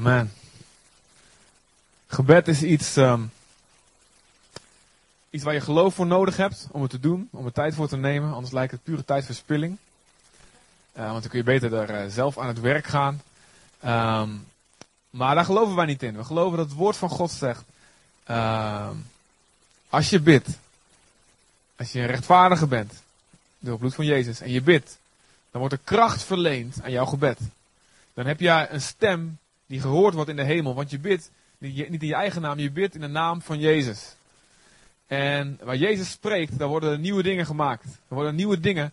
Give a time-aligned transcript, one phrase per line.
[0.00, 0.32] Amen.
[2.06, 3.22] Gebed is iets, ehm,
[5.30, 7.88] iets waar je geloof voor nodig hebt om het te doen, om er tijd voor
[7.88, 8.32] te nemen.
[8.32, 9.76] Anders lijkt het pure tijdverspilling.
[10.96, 13.22] Uh, want dan kun je beter er uh, zelf aan het werk gaan.
[13.80, 14.30] Ehm,
[15.10, 16.16] maar daar geloven wij niet in.
[16.16, 17.64] We geloven dat het woord van God zegt.
[18.24, 18.96] ehm,
[19.88, 20.48] als je bidt,
[21.76, 23.02] als je een rechtvaardige bent,
[23.58, 24.98] door het bloed van Jezus, en je bidt,
[25.50, 27.38] dan wordt er kracht verleend aan jouw gebed.
[28.14, 29.38] Dan heb je een stem
[29.70, 30.74] die gehoord wordt in de hemel.
[30.74, 34.14] Want je bidt niet in je eigen naam, je bidt in de naam van Jezus.
[35.06, 37.84] En waar Jezus spreekt, daar worden er nieuwe dingen gemaakt.
[37.84, 38.92] Er worden nieuwe dingen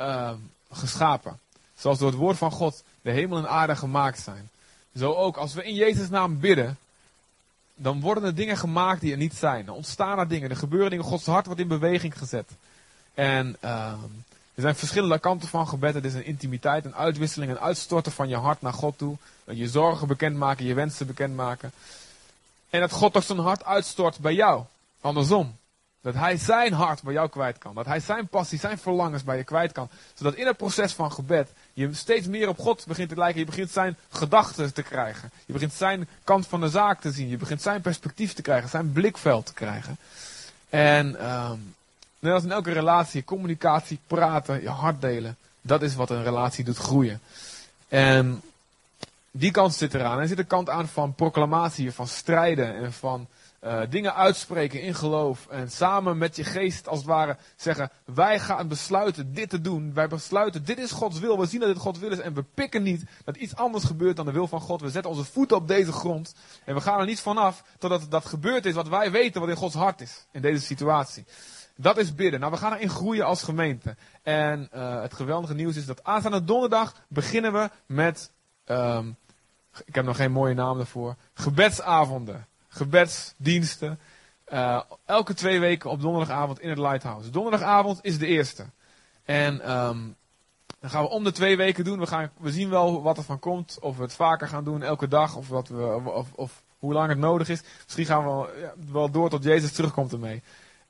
[0.00, 0.32] uh,
[0.70, 1.38] geschapen.
[1.74, 4.50] Zoals door het woord van God de hemel en aarde gemaakt zijn.
[4.96, 6.76] Zo ook, als we in Jezus' naam bidden,
[7.74, 9.64] dan worden er dingen gemaakt die er niet zijn.
[9.64, 12.50] Dan ontstaan er dingen, er gebeuren dingen, Gods hart wordt in beweging gezet.
[13.14, 13.92] En uh,
[14.54, 15.94] er zijn verschillende kanten van gebed.
[15.94, 19.16] Het is een intimiteit, een uitwisseling, een uitstorten van je hart naar God toe.
[19.44, 21.72] Je zorgen bekendmaken, je wensen bekendmaken.
[22.70, 24.62] En dat God ook zijn hart uitstort bij jou.
[25.00, 25.56] Andersom.
[26.00, 27.74] Dat hij zijn hart bij jou kwijt kan.
[27.74, 29.88] Dat hij zijn passie, zijn verlangens bij je kwijt kan.
[30.14, 33.40] Zodat in het proces van gebed je steeds meer op God begint te lijken.
[33.40, 35.30] Je begint zijn gedachten te krijgen.
[35.46, 37.28] Je begint zijn kant van de zaak te zien.
[37.28, 38.68] Je begint zijn perspectief te krijgen.
[38.68, 39.96] Zijn blikveld te krijgen.
[40.68, 41.74] En um,
[42.24, 45.36] net als in elke relatie, communicatie, praten, je hart delen.
[45.60, 47.20] Dat is wat een relatie doet groeien.
[47.88, 48.42] En
[49.30, 50.18] die kant zit eraan.
[50.18, 53.26] Er zit de kant aan van proclamatie, van strijden en van
[53.64, 55.46] uh, dingen uitspreken in geloof.
[55.46, 59.94] En samen met je geest als het ware zeggen, wij gaan besluiten dit te doen.
[59.94, 61.38] Wij besluiten, dit is Gods wil.
[61.38, 64.16] We zien dat dit Gods wil is en we pikken niet dat iets anders gebeurt
[64.16, 64.80] dan de wil van God.
[64.80, 68.24] We zetten onze voeten op deze grond en we gaan er niet vanaf totdat dat
[68.24, 71.24] gebeurd is wat wij weten wat in Gods hart is in deze situatie.
[71.76, 72.40] Dat is bidden.
[72.40, 73.96] Nou, we gaan erin groeien als gemeente.
[74.22, 78.30] En uh, het geweldige nieuws is dat aanstaande donderdag beginnen we met
[78.66, 79.16] um,
[79.84, 81.16] ik heb nog geen mooie naam daarvoor.
[81.34, 82.46] Gebedsavonden.
[82.68, 83.98] Gebedsdiensten.
[84.48, 87.30] Uh, elke twee weken op donderdagavond in het Lighthouse.
[87.30, 88.64] Donderdagavond is de eerste.
[89.24, 90.16] En um,
[90.80, 91.98] dan gaan we om de twee weken doen.
[91.98, 93.78] We, gaan, we zien wel wat er van komt.
[93.80, 95.36] Of we het vaker gaan doen, elke dag.
[95.36, 97.62] Of, wat we, of, of hoe lang het nodig is.
[97.84, 100.42] Misschien gaan we wel, ja, wel door tot Jezus terugkomt ermee.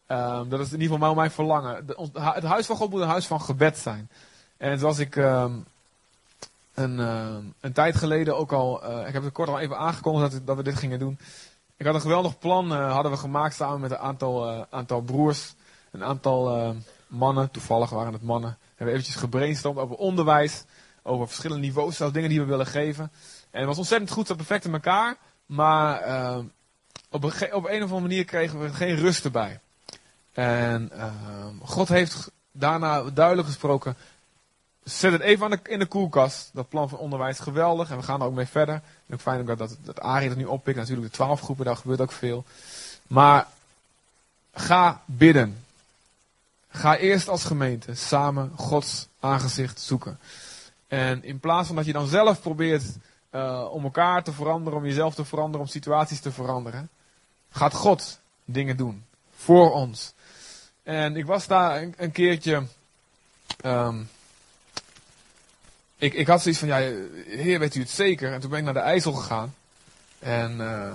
[0.09, 1.85] Um, dat is in ieder geval mijn verlangen.
[2.13, 4.11] Het huis van God moet een huis van gebed zijn.
[4.57, 5.65] En zoals ik um,
[6.75, 10.47] een, uh, een tijd geleden ook al, uh, ik heb het kort al even aangekondigd
[10.47, 11.19] dat, we dit gingen doen.
[11.77, 15.55] Ik had een geweldig plan, uh, hadden we gemaakt samen met een aantal, aantal broers,
[15.91, 16.75] een aantal
[17.07, 18.51] mannen, toevallig waren het mannen.
[18.51, 20.65] We hebben eventjes gebrainstormd over onderwijs,
[21.03, 23.13] over verschillende niveaus, zelfs dingen die we willen geven.
[23.51, 25.17] En het was ontzettend goed, zat perfect in elkaar,
[25.47, 25.99] maar
[27.11, 29.61] op een, op een of andere manier kregen we geen rust erbij.
[30.35, 30.91] En
[31.63, 33.97] God heeft daarna duidelijk gesproken,
[34.85, 36.51] Zet het even in de koelkast.
[36.53, 37.91] Dat plan van onderwijs geweldig.
[37.91, 38.75] En we gaan er ook mee verder.
[38.75, 40.77] En ook fijn ook dat, dat, dat Arie het nu oppikt.
[40.77, 42.45] Natuurlijk de twaalf groepen, daar gebeurt ook veel.
[43.07, 43.47] Maar
[44.53, 45.65] ga bidden.
[46.69, 50.19] Ga eerst als gemeente samen Gods aangezicht zoeken.
[50.89, 52.85] En in plaats van dat je dan zelf probeert
[53.31, 56.89] uh, om elkaar te veranderen, om jezelf te veranderen, om situaties te veranderen,
[57.51, 59.05] gaat God dingen doen.
[59.37, 60.13] Voor ons.
[60.85, 62.63] En ik was daar een, keertje.
[63.65, 64.09] Um,
[65.97, 66.79] ik, ik had zoiets van, ja,
[67.27, 68.33] heer, weet u het zeker?
[68.33, 69.55] En toen ben ik naar de IJssel gegaan.
[70.19, 70.93] En uh,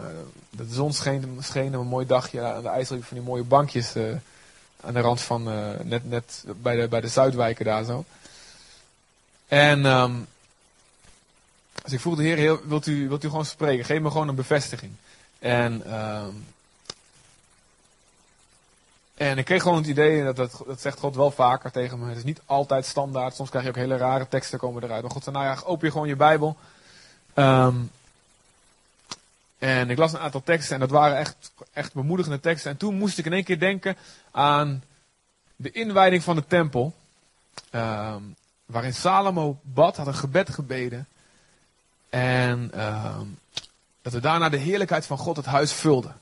[0.50, 2.42] de zon scheen, scheen een mooi dagje.
[2.42, 4.16] Aan de IJssel van die mooie bankjes uh,
[4.82, 8.06] aan de rand van, uh, net, net bij de, bij de Zuidwijken daar zo.
[9.48, 10.28] En um,
[11.84, 13.86] dus ik vroeg de heer, wilt u, wilt u gewoon spreken?
[13.86, 14.92] Geef me gewoon een bevestiging.
[15.40, 16.46] En um,
[19.20, 22.08] en ik kreeg gewoon het idee, dat, dat, dat zegt God wel vaker tegen me.
[22.08, 23.36] Het is niet altijd standaard.
[23.36, 25.02] Soms krijg je ook hele rare teksten komen eruit.
[25.02, 26.58] Maar God zei, nou ja, open je gewoon je Bijbel.
[27.36, 27.92] Um,
[29.58, 32.72] en ik las een aantal teksten en dat waren echt, echt bemoedigende teksten.
[32.72, 33.98] En toen moest ik in één keer denken
[34.32, 34.84] aan
[35.56, 36.94] de inwijding van de tempel.
[37.72, 38.36] Um,
[38.66, 41.08] waarin Salomo bad, had een gebed gebeden.
[42.10, 43.40] En um,
[44.02, 46.20] dat we daarna de heerlijkheid van God het huis vulden.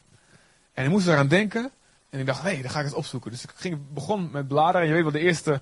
[0.73, 1.71] En ik moest eraan denken
[2.09, 3.31] en ik dacht, hé, hey, dan ga ik het opzoeken.
[3.31, 4.81] Dus ik ging, begon met bladeren.
[4.81, 5.61] En je weet wel, de eerste,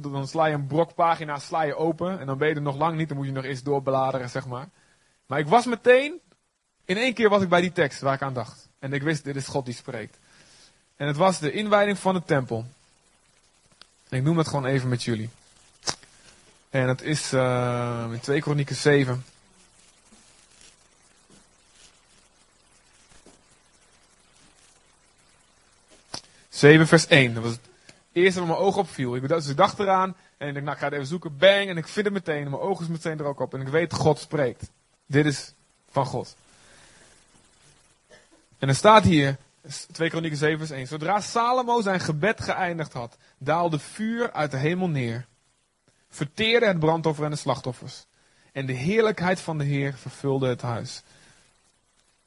[0.00, 2.20] dan sla je een brok pagina sla je open.
[2.20, 4.68] En dan ben je nog lang niet, dan moet je nog eens doorbladeren, zeg maar.
[5.26, 6.20] Maar ik was meteen,
[6.84, 8.68] in één keer was ik bij die tekst waar ik aan dacht.
[8.78, 10.18] En ik wist, dit is God die spreekt.
[10.96, 12.66] En het was de inwijding van de tempel.
[14.08, 15.30] En ik noem het gewoon even met jullie.
[16.70, 19.24] En dat is uh, in 2 Kronieken 7.
[26.60, 27.34] 7 vers 1.
[27.34, 27.68] Dat was het
[28.12, 29.16] eerste wat mijn oog opviel.
[29.16, 31.36] Ik, dus ik dacht eraan en ik dacht, nou, ik ga het even zoeken.
[31.36, 32.44] Bang, en ik vind het meteen.
[32.44, 33.54] En mijn oog is meteen er ook op.
[33.54, 34.70] En ik weet, God spreekt.
[35.06, 35.54] Dit is
[35.90, 36.36] van God.
[38.58, 39.36] En er staat hier,
[39.92, 40.86] 2 Kronieken 7 vers 1.
[40.86, 45.26] Zodra Salomo zijn gebed geëindigd had, daalde vuur uit de hemel neer.
[46.08, 48.06] Verteerde het brandoffer en de slachtoffers.
[48.52, 51.02] En de heerlijkheid van de Heer vervulde het huis.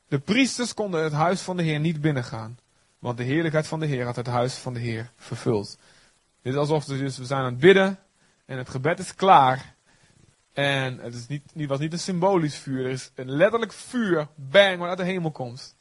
[0.07, 2.57] De priesters konden het huis van de Heer niet binnengaan.
[3.03, 5.77] Want de heerlijkheid van de Heer had het huis van de Heer vervuld.
[6.41, 7.99] Dit is alsof we, dus, we zijn aan het bidden.
[8.45, 9.75] En het gebed is klaar.
[10.53, 12.85] En het is niet, was niet een symbolisch vuur.
[12.85, 15.75] Er is een letterlijk vuur, bang, wat uit de hemel komt.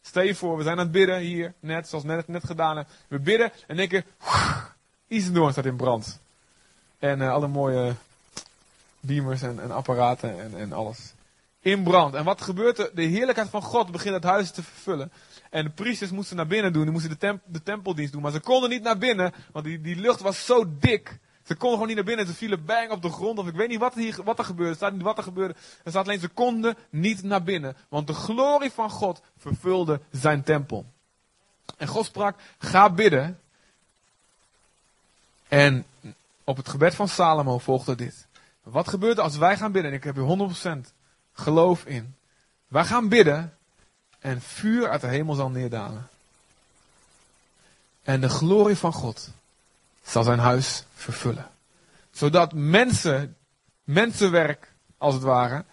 [0.00, 2.94] Stel je voor, we zijn aan het bidden hier, net zoals net, net gedaan hebben.
[3.08, 4.04] We bidden en denken,
[5.08, 6.20] Isendoorn staat in brand.
[6.98, 7.94] En uh, alle mooie
[9.00, 11.12] beamers en, en apparaten en, en, alles.
[11.60, 12.14] In brand.
[12.14, 12.90] En wat gebeurt er?
[12.94, 15.12] De heerlijkheid van God begint het huis te vervullen.
[15.50, 18.22] En de priesters moesten naar binnen doen, die moesten de, temp tempeldienst doen.
[18.22, 21.18] Maar ze konden niet naar binnen, want die, die lucht was zo dik.
[21.50, 22.26] Ze konden gewoon niet naar binnen.
[22.26, 23.38] Ze vielen bang op de grond.
[23.38, 24.70] Of ik weet niet wat, hier, wat er gebeurde.
[24.70, 25.54] Er staat niet wat er gebeurde.
[25.84, 27.76] Er staat alleen ze konden niet naar binnen.
[27.88, 30.86] Want de glorie van God vervulde zijn tempel.
[31.76, 33.40] En God sprak, ga bidden.
[35.48, 35.84] En
[36.44, 38.26] op het gebed van Salomo volgde dit.
[38.62, 39.90] Wat gebeurt er als wij gaan bidden?
[39.90, 40.92] En ik heb er 100%
[41.40, 42.14] geloof in.
[42.68, 43.54] Wij gaan bidden.
[44.18, 46.08] En vuur uit de hemel zal neerdalen.
[48.02, 49.30] En de glorie van God
[50.02, 51.50] zal zijn huis vervullen.
[52.10, 53.36] Zodat mensen,
[53.84, 55.64] mensenwerk als het ware,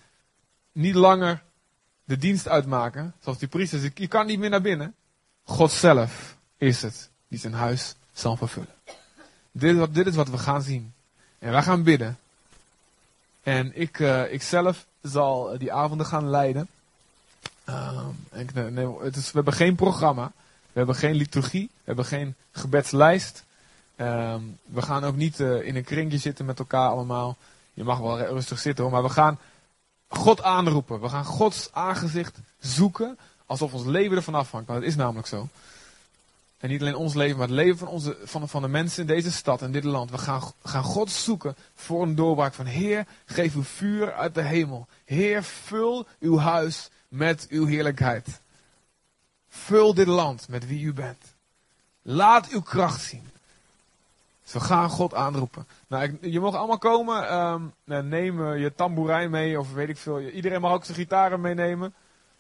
[0.71, 1.43] niet langer
[2.03, 3.13] de dienst uitmaken.
[3.19, 4.95] Zoals die priesters, je kan niet meer naar binnen.
[5.43, 8.75] God zelf is het die zijn huis zal vervullen.
[9.51, 10.93] Dit is wat, dit is wat we gaan zien.
[11.39, 12.17] En wij gaan bidden.
[13.47, 16.67] En ik, uh, ik zelf zal die avonden gaan leiden.
[17.65, 20.31] En, nee, het is, we hebben geen programma.
[20.61, 21.69] We hebben geen liturgie.
[21.73, 23.43] We hebben geen gebedslijst.
[23.97, 27.37] Um, we gaan ook niet uh, in een kringje zitten met elkaar allemaal.
[27.73, 29.39] Je mag wel rustig zitten hoor, maar we gaan
[30.07, 31.01] God aanroepen.
[31.01, 34.67] We gaan Gods aangezicht zoeken alsof ons leven ervan afhangt.
[34.67, 35.47] Maar dat is namelijk zo.
[36.57, 39.07] En niet alleen ons leven, maar het leven van, onze, van, van de mensen in
[39.07, 40.11] deze stad en dit land.
[40.11, 44.41] We gaan, gaan God zoeken voor een doorbraak van Heer, geef uw vuur uit de
[44.41, 44.87] hemel.
[45.05, 48.41] Heer, vul uw huis met uw heerlijkheid.
[49.49, 51.35] Vul dit land met wie u bent.
[52.01, 53.27] Laat uw kracht zien.
[54.43, 55.67] Zo gaan God aanroepen.
[55.87, 57.35] Nou, je mag allemaal komen.
[57.35, 57.73] Um,
[58.09, 60.21] neem je tamboerijn mee of weet ik veel.
[60.21, 61.93] Iedereen mag ook zijn gitaren meenemen.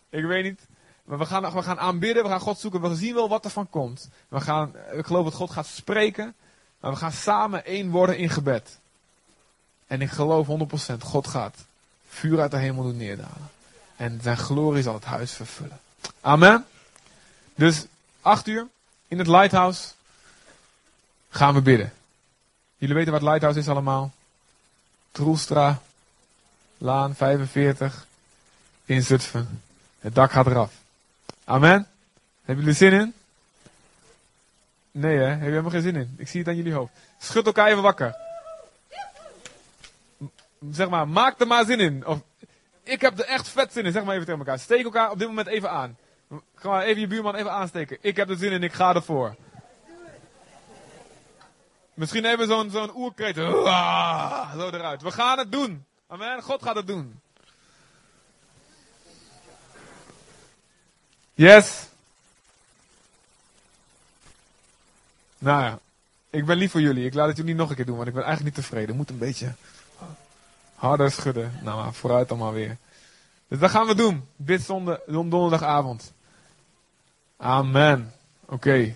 [0.09, 0.67] Ik weet niet.
[1.07, 2.81] Maar we gaan, we gaan aanbidden, we gaan God zoeken.
[2.81, 4.09] We zien wel wat er van komt.
[4.27, 6.35] We gaan, ik geloof dat God gaat spreken.
[6.79, 8.77] Maar we gaan samen één worden in gebed.
[9.87, 10.47] En ik geloof
[10.93, 11.55] 100% God gaat
[12.09, 13.49] vuur uit de hemel doen neerdalen.
[13.95, 15.79] En zijn glorie zal het huis vervullen.
[16.21, 16.65] Amen.
[17.55, 17.85] Dus
[18.21, 18.67] acht uur
[19.07, 19.87] in het Lighthouse
[21.29, 21.93] gaan we bidden.
[22.77, 24.11] Jullie weten wat Lighthouse is allemaal?
[25.11, 25.81] Troelstra,
[26.77, 28.07] Laan 45,
[28.85, 29.61] in Zutphen.
[29.99, 30.71] Het dak gaat eraf.
[31.47, 31.87] Amen.
[32.43, 33.13] Hebben jullie zin in?
[34.91, 36.15] Nee hè, heb je helemaal geen zin in.
[36.17, 36.91] Ik zie het aan jullie hoofd.
[37.17, 38.15] Schud elkaar even wakker.
[40.71, 42.05] Zeg maar, maak er maar zin in.
[42.05, 42.19] Of,
[42.83, 43.91] ik heb er echt vet zin in.
[43.91, 44.59] Zeg maar even tegen elkaar.
[44.59, 45.97] Steek elkaar op dit moment even aan.
[46.55, 47.97] Ga maar even je buurman even aansteken.
[48.01, 49.35] Ik heb er zin in, ik ga ervoor.
[51.93, 53.35] Misschien even zo'n zo'n oerkreet.
[53.35, 53.65] Zo
[54.69, 55.01] eruit.
[55.01, 55.85] We gaan het doen.
[56.07, 56.41] Amen.
[56.41, 57.21] God gaat het doen.
[61.37, 61.87] Yes.
[65.37, 65.79] Nou ja.
[66.29, 67.05] Ik ben lief voor jullie.
[67.05, 68.95] Ik laat het jullie nog een keer doen, want ik ben eigenlijk niet tevreden.
[68.95, 69.53] Moet een beetje
[70.75, 71.59] harder schudden.
[71.61, 72.77] Nou maar, vooruit dan maar weer.
[73.47, 74.27] Dus dat gaan we doen.
[74.35, 76.13] Dit zonde, donderdagavond.
[77.37, 78.13] Amen.
[78.45, 78.95] Oké.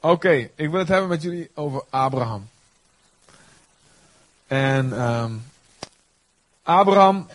[0.00, 2.48] Oké, ik wil het hebben met jullie over Abraham.
[4.46, 5.44] En um,
[6.62, 7.28] Abraham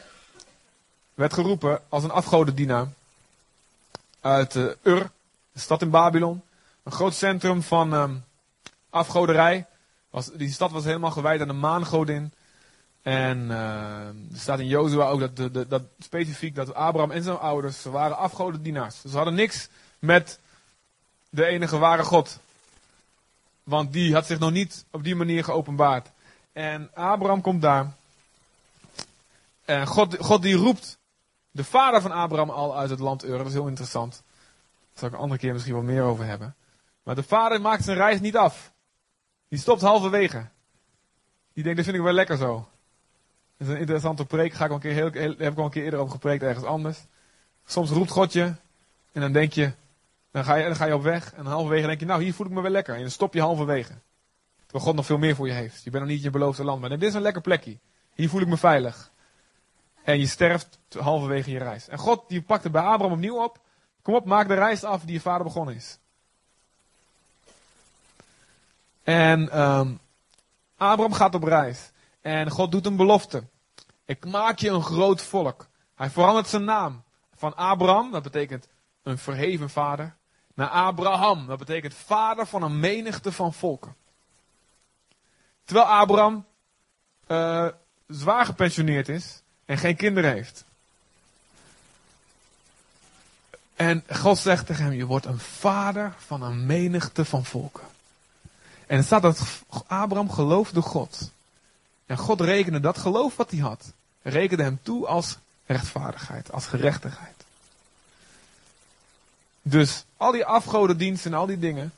[1.13, 2.87] werd geroepen als een afgodendienaar
[4.21, 5.11] uit uh, Ur,
[5.51, 6.41] de stad in Babylon.
[6.83, 8.23] Een groot centrum van um,
[8.89, 9.65] afgoderij.
[10.09, 12.31] Was, die stad was helemaal gewijd aan de maangodin.
[13.01, 17.37] En uh, er staat in Jozua ook dat, dat, dat, specifiek dat Abraham en zijn
[17.37, 19.01] ouders, ze waren afgodendienaars.
[19.01, 19.67] Ze hadden niks
[19.99, 20.39] met
[21.29, 22.39] de enige ware God.
[23.63, 26.09] Want die had zich nog niet op die manier geopenbaard.
[26.51, 27.93] En Abraham komt daar.
[29.65, 30.97] En God, God die roept
[31.53, 33.37] de vader van Abraham al uit het land Ur.
[33.37, 34.11] Dat is heel interessant.
[34.11, 36.55] Daar zal ik een andere keer misschien wel meer over hebben.
[37.03, 38.73] Maar de vader maakt zijn reis niet af.
[39.47, 40.47] Die stopt halverwege.
[41.53, 42.67] Die denkt, dat vind ik wel lekker zo.
[43.57, 44.53] Dat is een interessante preek.
[44.53, 47.05] Ga ik een keer heel, heb ik al een keer eerder over gepreekt ergens anders.
[47.65, 48.53] Soms roept God je.
[49.11, 49.71] En dan denk je,
[50.31, 52.45] dan ga, je, dan ga je op weg en halverwege denk je, nou hier voel
[52.45, 52.95] ik me wel lekker.
[52.95, 53.93] En dan stop je halverwege.
[54.63, 55.83] Terwijl God nog veel meer voor je heeft.
[55.83, 57.77] Je bent nog niet in je beloofde land, maar dit is een lekker plekje.
[58.13, 59.11] Hier voel ik me veilig.
[60.03, 61.87] En je sterft halverwege je reis.
[61.87, 63.59] En God die pakte bij Abraham opnieuw op.
[64.01, 65.97] Kom op, maak de reis af die je vader begonnen is.
[69.03, 69.99] En um,
[70.77, 71.91] Abraham gaat op reis.
[72.21, 73.43] En God doet een belofte.
[74.05, 75.67] Ik maak je een groot volk.
[75.95, 77.03] Hij verandert zijn naam.
[77.35, 78.67] Van Abraham, dat betekent
[79.03, 80.15] een verheven vader,
[80.53, 81.47] naar Abraham.
[81.47, 83.95] Dat betekent vader van een menigte van volken.
[85.63, 86.45] Terwijl Abraham
[87.27, 87.67] uh,
[88.07, 90.63] zwaar gepensioneerd is en geen kinderen heeft.
[93.75, 97.83] En God zegt tegen hem, je wordt een vader van een menigte van volken.
[98.87, 99.41] En het staat dat
[99.87, 101.31] Abraham geloofde God.
[102.05, 107.43] En God rekende dat geloof wat hij had, rekende hem toe als rechtvaardigheid, als gerechtigheid.
[109.61, 111.93] Dus al die afgodendiensten en al die dingen.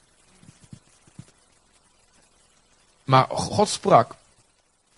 [3.04, 4.16] Maar God sprak.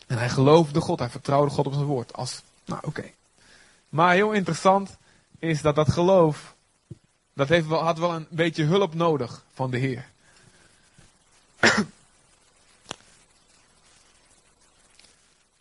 [0.07, 2.13] En hij geloofde God, hij vertrouwde God op zijn woord.
[2.13, 3.11] Als, nou oké.
[3.89, 4.97] Maar heel interessant
[5.39, 6.55] is dat dat geloof,
[7.33, 10.09] dat heeft wel, had wel een beetje hulp nodig van de Heer.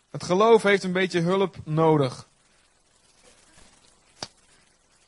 [0.09, 2.27] Het geloof heeft een beetje hulp nodig.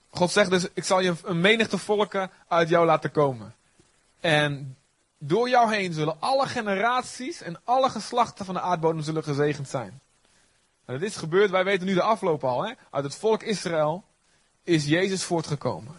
[0.10, 3.56] God zegt dus, ik zal je een menigte volken uit jou laten komen.
[4.20, 4.78] En
[5.18, 10.02] door jou heen zullen alle generaties en alle geslachten van de aardbodem zullen gezegend zijn.
[10.90, 12.66] Dat is gebeurd, wij weten nu de afloop al.
[12.66, 12.74] Hè?
[12.90, 14.04] Uit het volk Israël
[14.64, 15.96] is Jezus voortgekomen.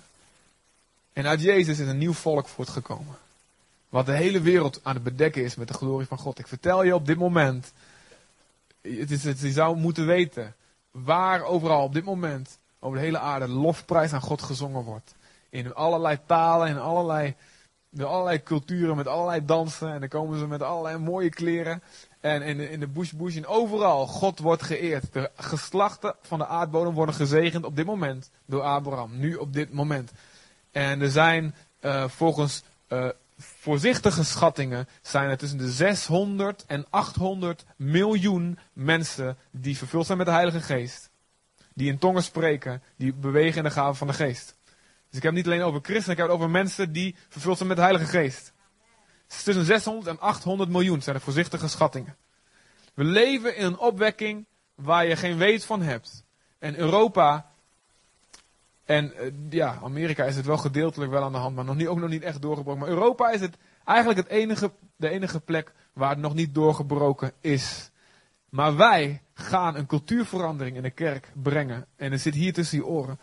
[1.13, 3.17] En uit Jezus is een nieuw volk voortgekomen.
[3.89, 6.39] Wat de hele wereld aan het bedekken is met de glorie van God.
[6.39, 7.73] Ik vertel je op dit moment,
[8.81, 10.55] het is, het, je zou moeten weten,
[10.91, 15.15] waar overal op dit moment over de hele aarde lofprijs aan God gezongen wordt.
[15.51, 17.35] In allerlei talen, in allerlei,
[17.93, 19.93] in allerlei culturen, met allerlei dansen.
[19.93, 21.83] En dan komen ze met allerlei mooie kleren.
[22.21, 25.13] En in de, in de bush bush en overal, God wordt geëerd.
[25.13, 29.19] De geslachten van de aardbodem worden gezegend op dit moment door Abraham.
[29.19, 30.13] Nu op dit moment.
[30.71, 33.09] En er zijn uh, volgens uh,
[33.39, 40.27] voorzichtige schattingen zijn er tussen de 600 en 800 miljoen mensen die vervuld zijn met
[40.27, 41.11] de Heilige Geest
[41.81, 44.57] die in tongen spreken, die bewegen in de gave van de geest.
[45.09, 47.57] Dus ik heb het niet alleen over christenen, ik heb het over mensen die vervuld
[47.57, 48.53] zijn met de Heilige Geest.
[49.31, 52.17] Tussen 600 en 800 miljoen zijn de voorzichtige schattingen.
[52.95, 56.25] We leven in een opwekking waar je geen weet van hebt.
[56.59, 57.53] En Europa,
[58.85, 61.87] en uh, ja, Amerika is het wel gedeeltelijk wel aan de hand, maar nog niet,
[61.87, 62.81] ook nog niet echt doorgebroken.
[62.81, 67.33] Maar Europa is het eigenlijk het enige, de enige plek waar het nog niet doorgebroken
[67.41, 67.91] is.
[68.49, 71.87] Maar wij gaan een cultuurverandering in de kerk brengen.
[71.97, 73.19] En er zit hier tussen je oren.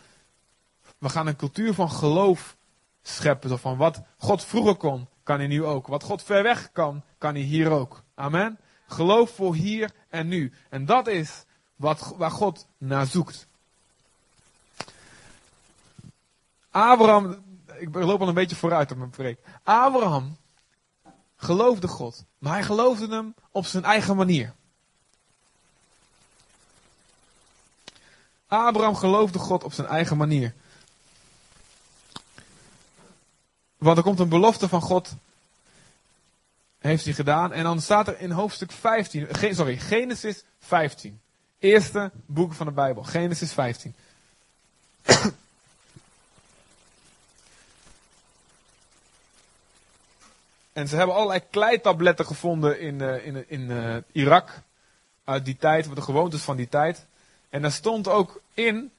[0.98, 2.56] We gaan een cultuur van geloof
[3.02, 3.58] scheppen.
[3.58, 5.86] Van wat God vroeger kon, kan hij nu ook.
[5.86, 8.02] Wat God ver weg kan, kan hij hier ook.
[8.14, 8.58] Amen.
[8.86, 10.52] Geloof voor hier en nu.
[10.68, 11.44] En dat is
[11.76, 13.46] wat, waar God naar zoekt.
[16.70, 17.44] Abraham,
[17.78, 19.40] ik loop al een beetje vooruit op mijn preek.
[19.62, 20.36] Abraham
[21.36, 24.54] geloofde God, maar hij geloofde hem op zijn eigen manier.
[28.46, 30.54] Abraham geloofde God op zijn eigen manier.
[33.78, 35.14] Want er komt een belofte van God.
[36.78, 37.52] Heeft hij gedaan.
[37.52, 39.28] En dan staat er in hoofdstuk 15.
[39.50, 41.20] Sorry, Genesis 15.
[41.58, 43.02] Eerste boek van de Bijbel.
[43.02, 43.94] Genesis 15.
[50.72, 54.62] en ze hebben allerlei kleitabletten gevonden in, uh, in, in uh, Irak.
[55.24, 57.06] Uit die tijd, de gewoontes van die tijd.
[57.48, 58.92] En daar stond ook in,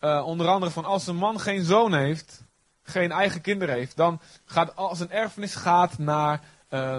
[0.00, 2.43] onder andere van als een man geen zoon heeft,
[2.84, 6.98] geen eigen kinderen heeft, dan gaat als een erfenis gaat naar uh,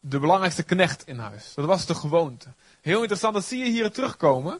[0.00, 1.54] de belangrijkste knecht in huis.
[1.54, 2.48] Dat was de gewoonte.
[2.80, 4.58] Heel interessant, dat zie je hier terugkomen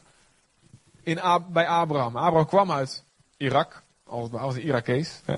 [1.02, 2.16] in, bij Abraham.
[2.16, 3.04] Abraham kwam uit
[3.36, 5.20] Irak, als, als een Irakees.
[5.24, 5.36] Hè.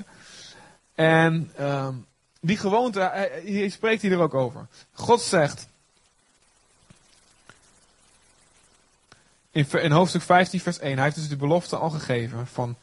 [0.94, 1.88] En uh,
[2.40, 4.66] die gewoonte, hier spreekt hij er ook over.
[4.92, 5.68] God zegt,
[9.50, 12.76] in, in hoofdstuk 15, vers 1, hij heeft dus de belofte al gegeven van,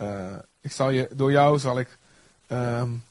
[0.00, 1.98] uh, ik zal je, door jou zal ik,
[2.52, 3.04] um,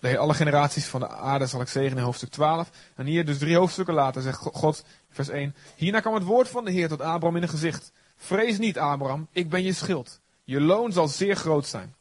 [0.00, 2.70] de, alle generaties van de aarde zal ik zegenen in hoofdstuk 12.
[2.94, 6.64] En hier dus drie hoofdstukken later zegt God, vers 1, hierna kwam het woord van
[6.64, 7.92] de Heer tot Abraham in een gezicht.
[8.16, 10.20] Vrees niet, Abraham, ik ben je schild.
[10.44, 11.94] Je loon zal zeer groot zijn.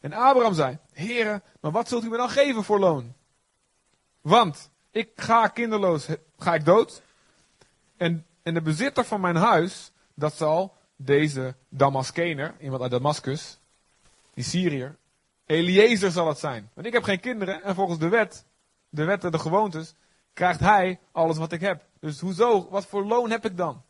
[0.00, 3.14] En Abraham zei, Heere, maar wat zult u me dan geven voor loon?
[4.20, 6.06] Want ik ga kinderloos,
[6.38, 7.02] ga ik dood.
[7.96, 13.58] En en de bezitter van mijn huis, dat zal deze Damaskener, iemand uit Damascus,
[14.34, 14.96] die Syriër,
[15.46, 16.70] Eliezer zal het zijn.
[16.74, 18.44] Want ik heb geen kinderen en volgens de wet,
[18.88, 19.94] de wetten, de gewoontes,
[20.32, 21.84] krijgt hij alles wat ik heb.
[22.00, 23.82] Dus hoezo, wat voor loon heb ik dan?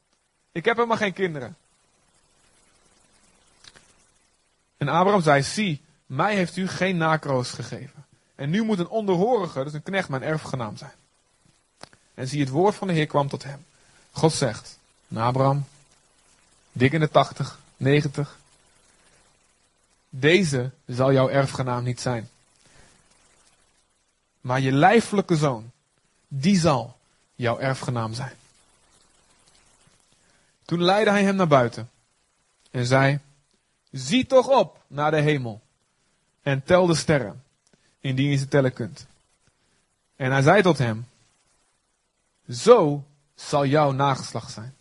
[0.53, 1.57] Ik heb helemaal geen kinderen.
[4.77, 8.05] En Abraham zei, zie, mij heeft u geen nakroos gegeven.
[8.35, 10.93] En nu moet een onderhorige, dus een knecht, mijn erfgenaam zijn.
[12.15, 13.65] En zie, het woord van de Heer kwam tot hem.
[14.11, 14.79] God zegt,
[15.15, 15.65] Abraham,
[16.73, 18.39] dik in de 80, 90.
[20.17, 22.29] Deze zal jouw erfgenaam niet zijn.
[24.41, 25.71] Maar je lijfelijke zoon,
[26.29, 26.97] die zal
[27.35, 28.37] jouw erfgenaam zijn.
[30.65, 31.91] Toen leidde hij hem naar buiten
[32.71, 33.19] en zei:
[33.91, 35.61] Zie toch op naar de hemel
[36.43, 37.43] en tel de sterren,
[38.01, 39.07] indien je ze tellen kunt.
[40.17, 41.07] En hij zei tot hem:
[42.49, 43.05] Zo
[43.35, 44.75] zal jouw nageslacht zijn.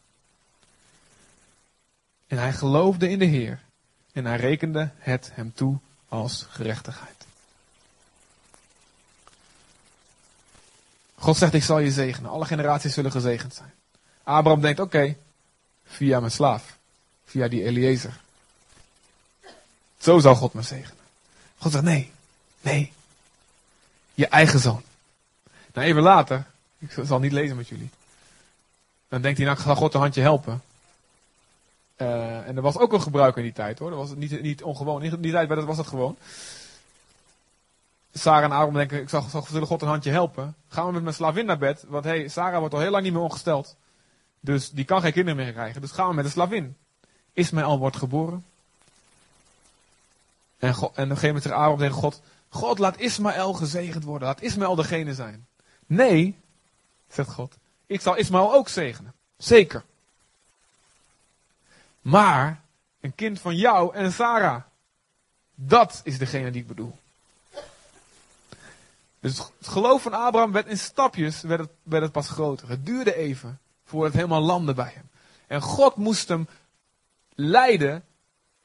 [2.27, 3.62] En hij geloofde in de Heer
[4.13, 5.77] en hij rekende het hem toe
[6.07, 7.25] als gerechtigheid.
[11.15, 12.29] God zegt, ik zal je zegenen.
[12.29, 13.73] Alle generaties zullen gezegend zijn.
[14.23, 15.15] Abraham denkt, oké,
[15.85, 16.77] via mijn slaaf.
[17.25, 18.21] Via die Eliezer.
[19.97, 21.03] Zo zal God me zegenen.
[21.57, 22.11] God zegt, nee,
[22.61, 22.93] nee.
[24.13, 24.83] Je eigen zoon.
[25.73, 26.45] Nou, even later,
[26.77, 27.89] ik zal niet lezen met jullie.
[29.09, 30.61] Dan denkt hij, nou, ik ga God een handje helpen.
[32.03, 33.89] Uh, en er was ook een gebruik in die tijd hoor.
[33.89, 35.03] Dat was niet, niet ongewoon.
[35.03, 36.17] In die tijd was dat gewoon.
[38.13, 40.55] Sarah en Aaron denken, ik zal, zal God een handje helpen.
[40.67, 41.85] Gaan we met mijn slavin naar bed.
[41.87, 43.75] Want hey, Sarah wordt al heel lang niet meer ongesteld.
[44.39, 45.81] Dus die kan geen kinderen meer krijgen.
[45.81, 46.77] Dus gaan we met de slavin.
[47.33, 48.45] Ismaël wordt geboren.
[50.57, 52.21] En, God, en op een gegeven moment zegt Aaron tegen God.
[52.49, 54.27] God, laat Ismaël gezegend worden.
[54.27, 55.47] Laat Ismaël degene zijn.
[55.85, 56.39] Nee,
[57.07, 57.57] zegt God.
[57.85, 59.13] Ik zal Ismaël ook zegenen.
[59.37, 59.83] Zeker.
[62.03, 62.61] Maar
[63.01, 64.61] een kind van jou en Sarah.
[65.55, 66.97] Dat is degene die ik bedoel.
[69.19, 72.69] Dus het geloof van Abraham werd in stapjes werd het, werd het pas groter.
[72.69, 75.09] Het duurde even voordat het helemaal landde bij hem.
[75.47, 76.47] En God moest hem
[77.35, 78.03] leiden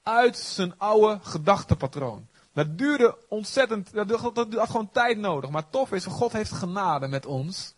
[0.02, 2.26] uit zijn oude gedachtepatroon.
[2.52, 5.50] Dat duurde ontzettend, dat, dat had gewoon tijd nodig.
[5.50, 7.74] Maar tof is, God heeft genade met ons.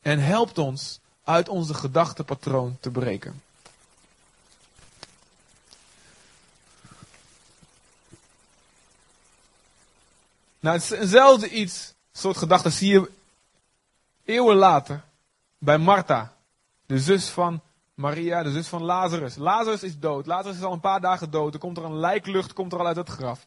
[0.00, 3.42] En helpt ons uit onze gedachtepatroon te breken.
[10.62, 13.10] Nou, hetzelfde iets, soort gedachten zie je
[14.24, 15.02] eeuwen later
[15.58, 16.32] bij Martha,
[16.86, 17.60] de zus van
[17.94, 19.36] Maria, de zus van Lazarus.
[19.36, 20.26] Lazarus is dood.
[20.26, 21.54] Lazarus is al een paar dagen dood.
[21.54, 23.46] Er komt er een lijklucht, komt er al uit het graf.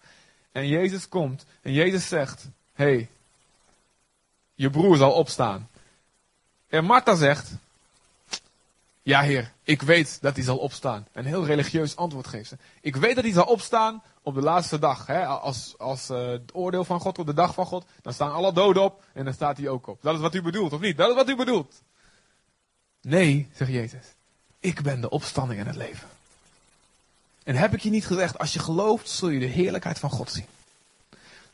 [0.52, 3.10] En Jezus komt en Jezus zegt, hé, hey,
[4.54, 5.70] je broer zal opstaan.
[6.68, 7.52] En Martha zegt,
[9.02, 11.08] ja heer, ik weet dat hij zal opstaan.
[11.12, 12.58] Een heel religieus antwoord geeft ze.
[12.82, 15.06] Ik weet dat hij zal opstaan op de laatste dag.
[15.06, 15.26] Hè?
[15.26, 17.86] Als, als uh, het oordeel van God, op de dag van God.
[18.02, 20.02] Dan staan alle doden op en dan staat hij ook op.
[20.02, 20.98] Dat is wat u bedoelt, of niet?
[20.98, 21.82] Dat is wat u bedoelt.
[23.02, 24.06] Nee, zegt Jezus.
[24.60, 26.08] Ik ben de opstanding en het leven.
[27.44, 30.32] En heb ik je niet gezegd, als je gelooft, zul je de heerlijkheid van God
[30.32, 30.46] zien.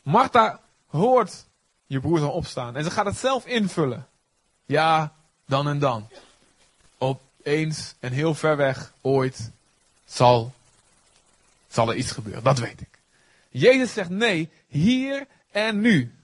[0.01, 1.45] Martha hoort
[1.85, 2.75] je broer zal opstaan.
[2.75, 4.07] En ze gaat het zelf invullen.
[4.65, 5.13] Ja,
[5.45, 6.07] dan en dan.
[6.97, 9.51] Op eens en heel ver weg, ooit,
[10.05, 10.53] zal,
[11.73, 12.43] zal er iets gebeuren.
[12.43, 13.01] Dat weet ik.
[13.49, 16.15] Jezus zegt nee, hier en nu.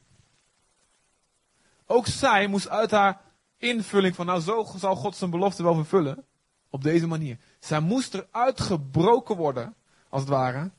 [1.86, 3.22] Ook zij moest uit haar
[3.58, 6.26] invulling van, nou zo zal God zijn belofte wel vervullen.
[6.70, 7.38] Op deze manier.
[7.60, 9.76] Zij moest er uitgebroken worden,
[10.10, 10.72] als het ware.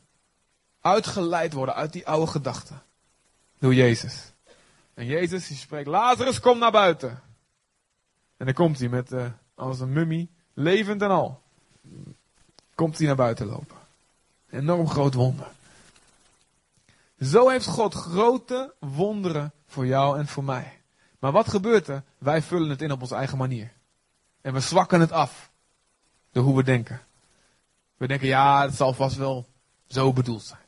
[0.81, 2.83] Uitgeleid worden uit die oude gedachten.
[3.59, 4.33] Door Jezus.
[4.94, 7.22] En Jezus die spreekt, Lazarus kom naar buiten.
[8.37, 11.42] En dan komt hij met, uh, als een mummie, levend en al.
[12.74, 13.78] Komt hij naar buiten lopen.
[14.50, 15.50] Enorm groot wonder.
[17.20, 20.80] Zo heeft God grote wonderen voor jou en voor mij.
[21.18, 22.02] Maar wat gebeurt er?
[22.18, 23.72] Wij vullen het in op onze eigen manier.
[24.40, 25.50] En we zwakken het af.
[26.32, 27.00] Door hoe we denken.
[27.96, 29.46] We denken, ja, het zal vast wel
[29.87, 30.61] zo bedoeld zijn.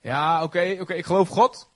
[0.00, 1.68] Ja, oké, oké, ik geloof God.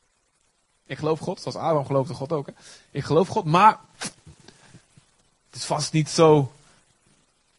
[0.86, 2.46] Ik geloof God, zoals Abraham geloofde God ook.
[2.46, 2.52] Hè?
[2.90, 6.52] Ik geloof God, maar het is vast niet zo,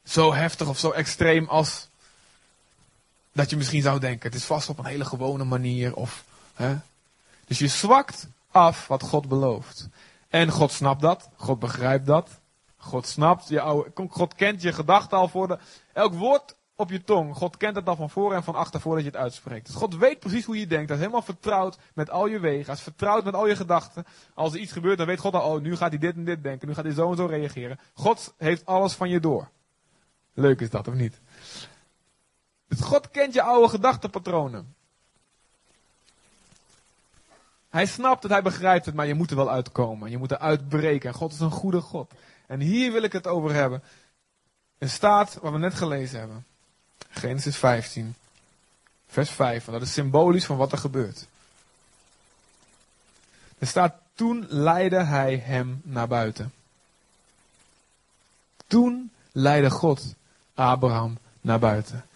[0.04, 1.89] zo heftig of zo extreem als
[3.34, 4.30] dat je misschien zou denken.
[4.30, 5.96] Het is vast op een hele gewone manier.
[5.96, 6.76] Of, hè?
[7.46, 9.90] Dus je zwakt af wat God belooft.
[10.28, 11.30] En God snapt dat.
[11.36, 12.40] God begrijpt dat.
[12.78, 15.58] God snapt je oude, God kent je gedachten al voor de,
[15.94, 17.36] elk woord op je tong.
[17.36, 19.66] God kent het al van voor en van achter voordat je het uitspreekt.
[19.66, 20.88] Dus God weet precies hoe je denkt.
[20.88, 22.66] Hij is helemaal vertrouwd met al je wegen.
[22.66, 24.06] Hij vertrouwd met al je gedachten.
[24.34, 26.44] Als er iets gebeurt, dan weet God al, oh, nu gaat hij dit en dit
[26.44, 26.68] denken.
[26.68, 27.80] Nu gaat hij zo en zo reageren.
[27.94, 29.50] God heeft alles van je door.
[30.34, 31.20] Leuk is dat, of niet?
[32.70, 34.76] Dus God kent je oude gedachtenpatronen.
[37.70, 40.12] Hij snapt het, hij begrijpt het, maar je moet er wel uitkomen.
[40.12, 41.10] Je moet er uitbreken.
[41.10, 42.12] En God is een goede God.
[42.48, 43.84] En hier wil ik het over hebben.
[44.78, 46.46] Een staat wat we net gelezen hebben.
[47.10, 48.16] Genesis 15.
[49.08, 49.68] Vers 5.
[49.68, 51.28] En dat is symbolisch van wat er gebeurt.
[53.58, 56.54] Er staat, toen leidde hij hem naar buiten.
[58.68, 60.16] Toen leidde God
[60.54, 62.09] Abraham naar buiten.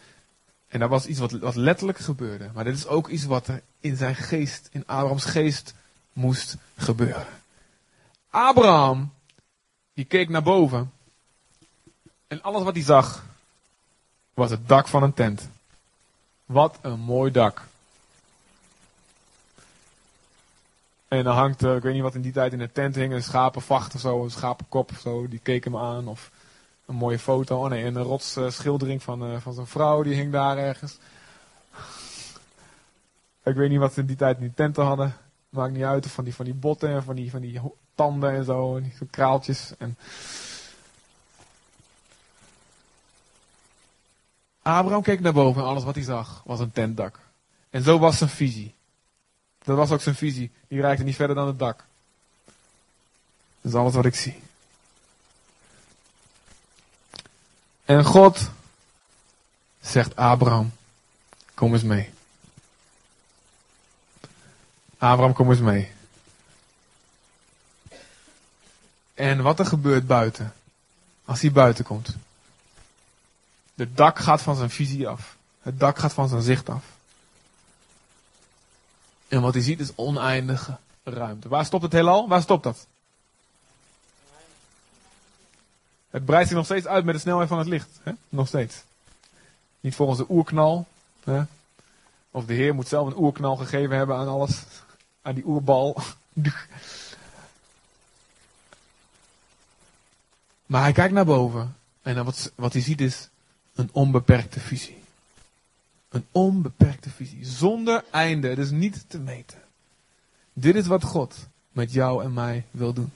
[0.73, 2.49] En dat was iets wat, wat letterlijk gebeurde.
[2.53, 5.73] Maar dit is ook iets wat er in zijn geest, in Abrahams geest,
[6.13, 7.25] moest gebeuren.
[8.29, 9.13] Abraham,
[9.93, 10.91] die keek naar boven.
[12.27, 13.25] En alles wat hij zag,
[14.33, 15.49] was het dak van een tent.
[16.45, 17.61] Wat een mooi dak.
[21.07, 23.23] En dan hangt, ik weet niet wat in die tijd in de tent hing, een
[23.23, 26.07] schapenvacht of zo, een schapenkop of zo, die keek hem aan.
[26.07, 26.31] Of
[26.85, 30.57] een mooie foto, oh nee, een rotsschildering van, uh, van zo'n vrouw, die hing daar
[30.57, 30.97] ergens.
[33.43, 35.15] ik weet niet wat ze in die tijd in die tenten hadden.
[35.49, 37.61] Maakt niet uit, of van die, van die botten en van die, van die
[37.95, 39.73] tanden en zo, en die kraaltjes.
[39.77, 39.97] En...
[44.61, 47.19] Abraham keek naar boven en alles wat hij zag was een tentdak.
[47.69, 48.75] En zo was zijn visie.
[49.63, 50.51] Dat was ook zijn visie.
[50.67, 51.85] Die reikte niet verder dan het dak.
[53.61, 54.41] Dat is alles wat ik zie.
[57.93, 58.49] En God
[59.81, 60.73] zegt Abraham,
[61.53, 62.09] kom eens mee.
[64.97, 65.91] Abraham, kom eens mee.
[69.13, 70.53] En wat er gebeurt buiten,
[71.25, 72.15] als hij buiten komt.
[73.75, 75.37] Het dak gaat van zijn visie af.
[75.61, 76.83] Het dak gaat van zijn zicht af.
[79.27, 81.47] En wat hij ziet is oneindige ruimte.
[81.49, 82.27] Waar stopt het heelal?
[82.27, 82.87] Waar stopt dat?
[86.13, 87.99] Het breidt zich nog steeds uit met de snelheid van het licht.
[88.03, 88.11] Hè?
[88.29, 88.83] Nog steeds.
[89.79, 90.87] Niet volgens de oerknal.
[91.23, 91.41] Hè?
[92.31, 94.63] Of de Heer moet zelf een oerknal gegeven hebben aan alles.
[95.21, 95.97] Aan die oerbal.
[100.65, 101.75] maar hij kijkt naar boven.
[102.01, 103.29] En wat, wat hij ziet is
[103.75, 104.97] een onbeperkte visie.
[106.09, 107.45] Een onbeperkte visie.
[107.45, 108.47] Zonder einde.
[108.47, 109.61] Het is niet te meten.
[110.53, 113.11] Dit is wat God met jou en mij wil doen.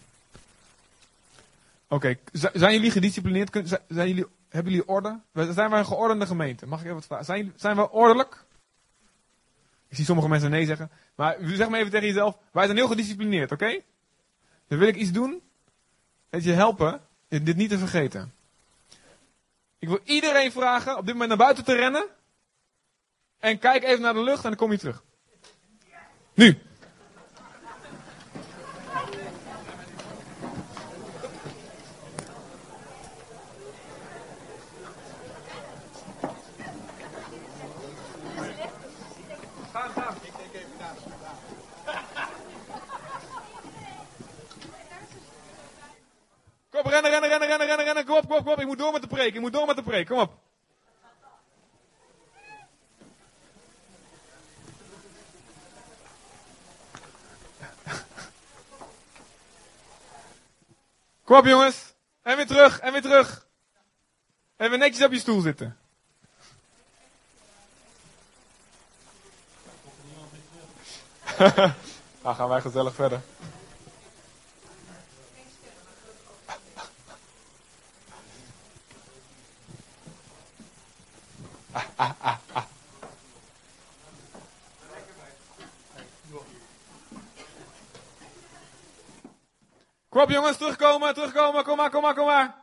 [1.89, 2.17] Oké,
[2.54, 3.80] zijn jullie gedisciplineerd?
[3.88, 5.19] Zijn jullie, hebben jullie orde?
[5.34, 6.67] Zijn wij een geordende gemeente?
[6.67, 7.26] Mag ik even wat vragen?
[7.26, 8.45] Zijn, zijn we ordelijk?
[9.89, 10.91] Ik zie sommige mensen nee zeggen.
[11.15, 12.38] Maar zeg maar even tegen jezelf.
[12.52, 13.82] Wij zijn heel gedisciplineerd, oké?
[14.67, 15.41] Dan wil ik iets doen.
[16.30, 17.02] Dat je helpen.
[17.28, 18.34] Dit niet te vergeten.
[19.80, 22.06] Ik wil iedereen vragen op dit moment naar buiten te rennen.
[23.39, 25.04] En kijk even naar de lucht en dan kom je terug.
[26.34, 26.58] Nu.
[47.02, 48.06] Rennen, rennen, rennen, rennen, rennen, rennen.
[48.06, 48.60] Kom op, kom op, kom op.
[48.60, 49.34] Ik moet door met de preek.
[49.34, 50.08] Ik moet door met de preek.
[50.08, 50.34] Kom op.
[61.24, 61.94] Kom op jongens.
[62.22, 63.48] En weer terug, en weer terug.
[64.56, 65.78] En weer netjes op je stoel zitten.
[72.22, 73.22] Dan gaan wij gezellig verder.
[90.18, 92.56] Kom op jongens, terugkomen, terugkomen, kom maar, kom maar, kom maar.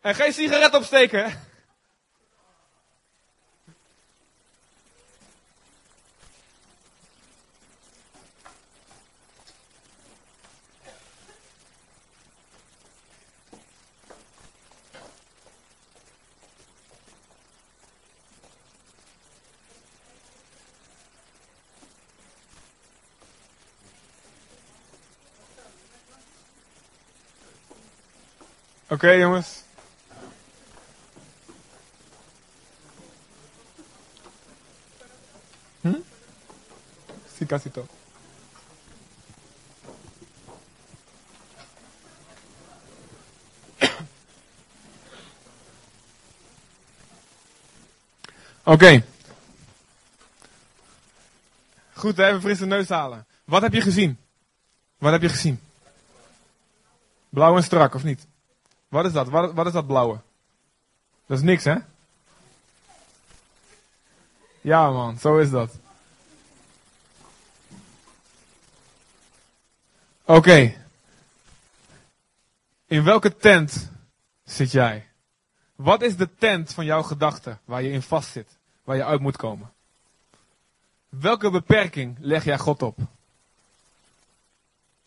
[0.00, 1.46] En geen sigaret opsteken.
[28.90, 29.67] Oké okay, jongens.
[48.68, 48.84] Oké.
[48.84, 49.04] Okay.
[51.92, 53.26] Goed, even frisse neus halen.
[53.44, 54.18] Wat heb je gezien?
[54.98, 55.60] Wat heb je gezien?
[57.28, 58.26] Blauw en strak, of niet?
[58.88, 59.28] Wat is dat?
[59.28, 60.20] Wat, wat is dat blauwe?
[61.26, 61.76] Dat is niks, hè?
[64.60, 65.74] Ja man, zo is dat.
[70.24, 70.86] Oké.
[72.86, 73.90] In welke tent
[74.44, 75.08] zit jij?
[75.74, 78.57] Wat is de tent van jouw gedachten waar je in vast zit,
[78.88, 79.72] waar je uit moet komen?
[81.08, 82.98] Welke beperking leg jij God op?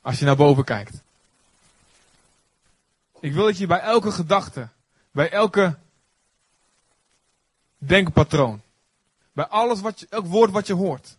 [0.01, 1.01] Als je naar boven kijkt.
[3.19, 4.67] Ik wil dat je bij elke gedachte,
[5.11, 5.77] bij elke
[7.77, 8.61] denkpatroon,
[9.33, 11.17] bij alles wat je, elk woord wat je hoort,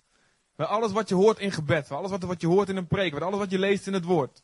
[0.57, 2.87] bij alles wat je hoort in gebed, bij alles wat, wat je hoort in een
[2.87, 4.42] preek, bij alles wat je leest in het woord,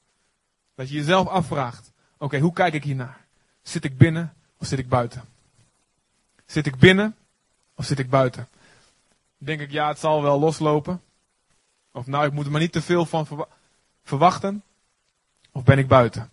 [0.75, 3.27] dat je jezelf afvraagt, oké, hoe kijk ik hiernaar?
[3.63, 5.23] Zit ik binnen of zit ik buiten?
[6.47, 7.17] Zit ik binnen
[7.79, 8.49] of zit ik buiten?
[9.37, 11.03] Denk ik, ja, het zal wel loslopen.
[11.93, 13.49] Of nou, ik moet er maar niet te veel van
[14.03, 14.63] verwachten.
[15.53, 16.31] Of ben ik buiten?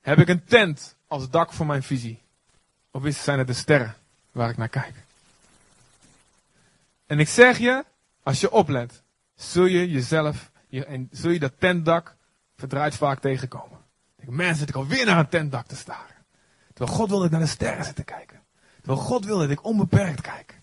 [0.00, 2.22] Heb ik een tent als dak voor mijn visie?
[2.90, 3.94] Of zijn het de sterren
[4.32, 4.94] waar ik naar kijk?
[7.06, 7.84] En ik zeg je,
[8.22, 9.02] als je oplet,
[9.34, 12.16] zul je jezelf, je, en zul je dat tentdak
[12.56, 13.78] verdraaid vaak tegenkomen.
[14.16, 16.24] Denk, man, zit ik alweer naar een tentdak te staren.
[16.72, 18.43] Terwijl God wil dat ik naar de sterren zit te kijken.
[18.84, 20.60] Terwijl God wil dat ik onbeperkt kijk.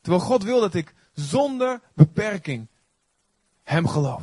[0.00, 2.66] Terwijl God wil dat ik zonder beperking
[3.62, 4.22] Hem geloof.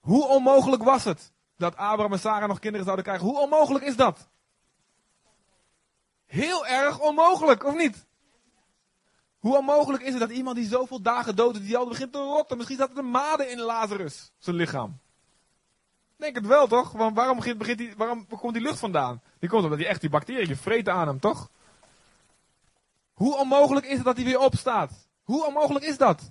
[0.00, 3.26] Hoe onmogelijk was het dat Abraham en Sarah nog kinderen zouden krijgen?
[3.26, 4.28] Hoe onmogelijk is dat?
[6.26, 8.06] Heel erg onmogelijk, of niet?
[9.38, 12.18] Hoe onmogelijk is het dat iemand die zoveel dagen dood is, die al begint te
[12.18, 12.56] rotten?
[12.56, 14.98] Misschien zat er een made in Lazarus, zijn lichaam.
[16.24, 16.92] Denk het wel, toch?
[16.92, 19.22] Want waarom, die, waarom komt die lucht vandaan?
[19.38, 21.50] Die komt omdat hij echt die bacteriën vreten aan hem, toch?
[23.12, 24.90] Hoe onmogelijk is het dat hij weer opstaat?
[25.22, 26.30] Hoe onmogelijk is dat?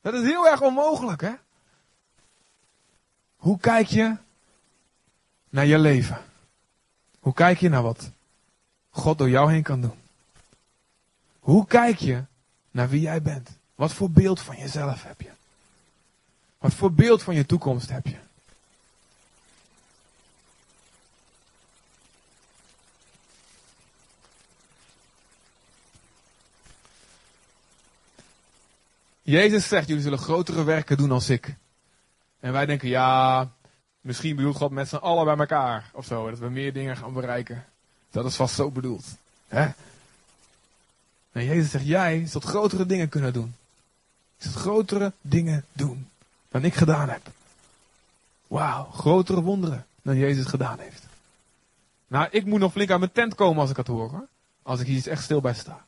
[0.00, 1.32] Dat is heel erg onmogelijk, hè?
[3.36, 4.16] Hoe kijk je
[5.48, 6.18] naar je leven?
[7.20, 8.10] Hoe kijk je naar wat
[8.90, 9.98] God door jou heen kan doen?
[11.38, 12.24] Hoe kijk je
[12.70, 13.58] naar wie jij bent?
[13.74, 15.30] Wat voor beeld van jezelf heb je?
[16.58, 18.16] Wat voor beeld van je toekomst heb je?
[29.22, 31.54] Jezus zegt, jullie zullen grotere werken doen als ik.
[32.40, 33.48] En wij denken, ja,
[34.00, 36.30] misschien bedoelt God met z'n allen bij elkaar of zo.
[36.30, 37.64] Dat we meer dingen gaan bereiken.
[38.10, 39.04] Dat is vast zo bedoeld.
[39.48, 39.68] Hè?
[41.32, 43.54] En Jezus zegt, jij zult grotere dingen kunnen doen.
[44.36, 46.08] Je zult grotere dingen doen
[46.56, 47.28] dan ik gedaan heb.
[48.46, 51.02] Wauw, grotere wonderen dan Jezus gedaan heeft.
[52.06, 54.10] Nou, ik moet nog flink aan mijn tent komen als ik het hoor.
[54.10, 54.26] Hoor.
[54.62, 55.86] Als ik hier echt stil bij sta.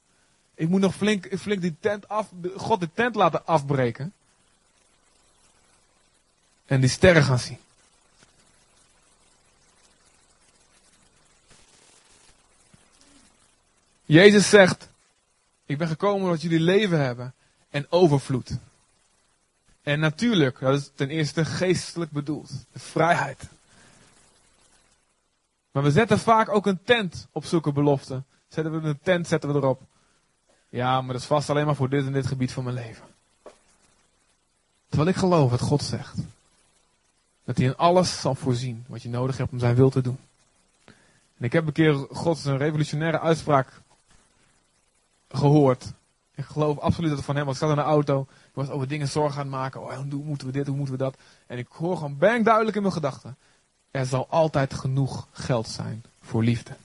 [0.54, 4.12] Ik moet nog flink, flink die tent af, God de tent laten afbreken.
[6.66, 7.59] En die sterren gaan zien.
[14.04, 14.88] Jezus zegt,
[15.66, 17.35] ik ben gekomen dat jullie leven hebben
[17.70, 18.59] en overvloed.
[19.88, 22.51] En natuurlijk, dat is ten eerste geestelijk bedoeld.
[22.72, 23.48] De vrijheid.
[25.70, 28.24] Maar we zetten vaak ook een tent op zulke beloften.
[28.48, 29.81] Zetten we een tent, zetten we erop.
[30.68, 33.05] Ja, maar dat is vast alleen maar voor dit en dit gebied van mijn leven.
[34.88, 36.16] Terwijl ik geloof wat God zegt.
[37.44, 40.18] Dat hij in alles zal voorzien wat je nodig hebt om zijn wil te doen.
[41.37, 43.81] En ik heb een keer Gods een revolutionaire uitspraak
[45.29, 45.92] gehoord.
[46.35, 47.55] Ik geloof absoluut dat het van hem was.
[47.55, 48.27] Ik zat in de auto.
[48.59, 49.83] Was over dingen zorgen aan het maken.
[49.83, 51.16] Oh, hoe moeten we dit, hoe moeten we dat?
[51.47, 53.37] En ik hoor gewoon bang duidelijk in mijn gedachten.
[53.90, 56.77] Er zal altijd genoeg geld zijn voor liefde.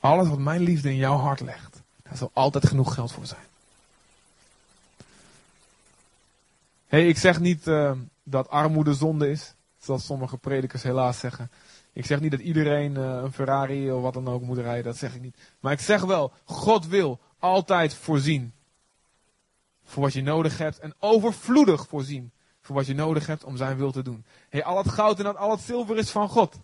[0.00, 3.46] Alles wat mijn liefde in jouw hart legt, daar zal altijd genoeg geld voor zijn.
[6.86, 11.50] hey, ik zeg niet uh, dat armoede zonde is, zoals sommige predikers helaas zeggen.
[11.92, 14.96] Ik zeg niet dat iedereen uh, een Ferrari of wat dan ook moet rijden, dat
[14.96, 15.36] zeg ik niet.
[15.60, 18.52] Maar ik zeg wel, God wil altijd voorzien
[19.92, 23.76] voor wat je nodig hebt en overvloedig voorzien voor wat je nodig hebt om zijn
[23.76, 24.24] wil te doen.
[24.48, 26.58] Hey, al het goud en al het zilver is van God.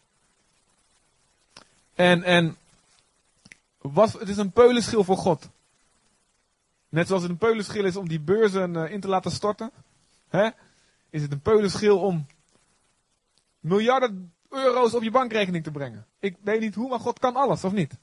[1.95, 2.57] En, en
[3.79, 5.49] wat, het is een peulenschil voor God.
[6.89, 9.71] Net zoals het een peulenschil is om die beurzen uh, in te laten storten.
[10.29, 10.49] Hè?
[11.11, 12.27] Is het een peulenschil om
[13.61, 16.07] miljarden euro's op je bankrekening te brengen.
[16.19, 17.95] Ik weet niet hoe, maar God kan alles, of niet?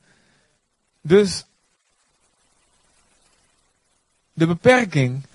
[1.02, 1.46] Dus
[4.36, 5.26] de beperking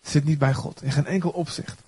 [0.00, 0.82] zit niet bij God.
[0.82, 1.80] In geen enkel opzicht.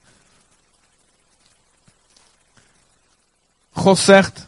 [3.72, 4.46] God zegt,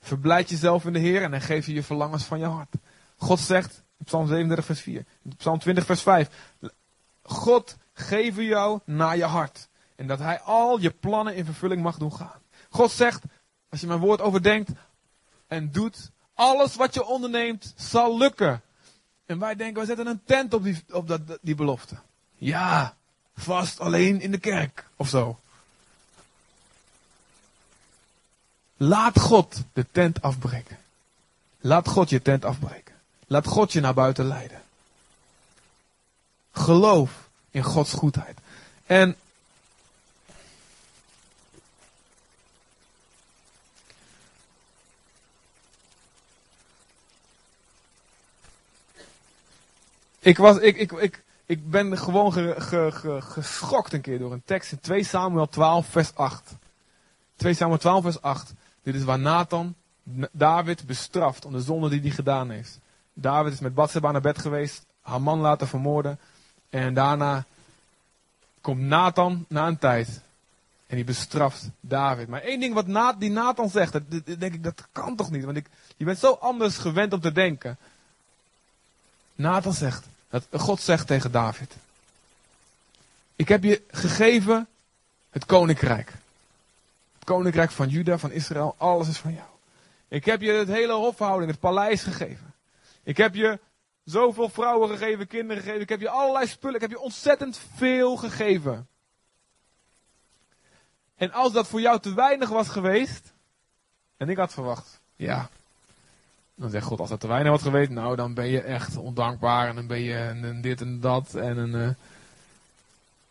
[0.00, 2.74] verblijd jezelf in de Heer en dan geef je je verlangens van je hart.
[3.16, 5.04] God zegt, Psalm 37 vers 4,
[5.36, 6.28] Psalm 20 vers 5,
[7.22, 9.68] God geven jou naar je hart.
[9.96, 12.40] En dat hij al je plannen in vervulling mag doen gaan.
[12.70, 13.22] God zegt,
[13.68, 14.70] als je mijn woord overdenkt,
[15.46, 18.62] en doet, alles wat je onderneemt zal lukken.
[19.26, 21.96] En wij denken, we zetten een tent op die, op dat, die belofte.
[22.34, 22.96] Ja,
[23.36, 25.38] vast alleen in de kerk of zo.
[28.76, 30.78] Laat God de tent afbreken.
[31.60, 32.94] Laat God je tent afbreken.
[33.26, 34.62] Laat God je naar buiten leiden.
[36.52, 38.38] Geloof in Gods goedheid.
[38.86, 39.16] En
[50.24, 54.32] ik, was, ik, ik, ik, ik ben gewoon ge, ge, ge, geschokt een keer door
[54.32, 56.52] een tekst in 2 Samuel 12 vers 8.
[57.36, 58.52] 2 Samuel 12 vers 8.
[58.82, 59.74] Dit is waar Nathan
[60.32, 62.78] David bestraft om de zonde die hij gedaan heeft.
[63.12, 66.18] David is met Bathsheba naar bed geweest, haar man laten vermoorden.
[66.70, 67.44] En daarna
[68.60, 70.20] komt Nathan na een tijd.
[70.86, 72.28] En die bestraft David.
[72.28, 73.92] Maar één ding wat die Nathan zegt,
[74.40, 75.44] denk ik, dat kan toch niet?
[75.44, 77.78] Want ik, je bent zo anders gewend om te denken.
[79.34, 81.76] Nathan zegt, dat God zegt tegen David.
[83.36, 84.68] Ik heb je gegeven
[85.30, 86.12] het koninkrijk.
[87.14, 89.48] Het koninkrijk van Juda, van Israël, alles is van jou.
[90.08, 92.54] Ik heb je het hele hofhouding, het paleis gegeven.
[93.02, 93.58] Ik heb je
[94.04, 95.82] zoveel vrouwen gegeven, kinderen gegeven.
[95.82, 96.74] Ik heb je allerlei spullen.
[96.74, 98.88] Ik heb je ontzettend veel gegeven.
[101.16, 103.32] En als dat voor jou te weinig was geweest.
[104.16, 105.48] En ik had verwacht, ja.
[106.54, 109.68] Dan zegt God, als dat te weinig was geweest, nou dan ben je echt ondankbaar.
[109.68, 111.34] En dan ben je een, dit en dat.
[111.34, 111.74] En een.
[111.74, 111.88] Uh...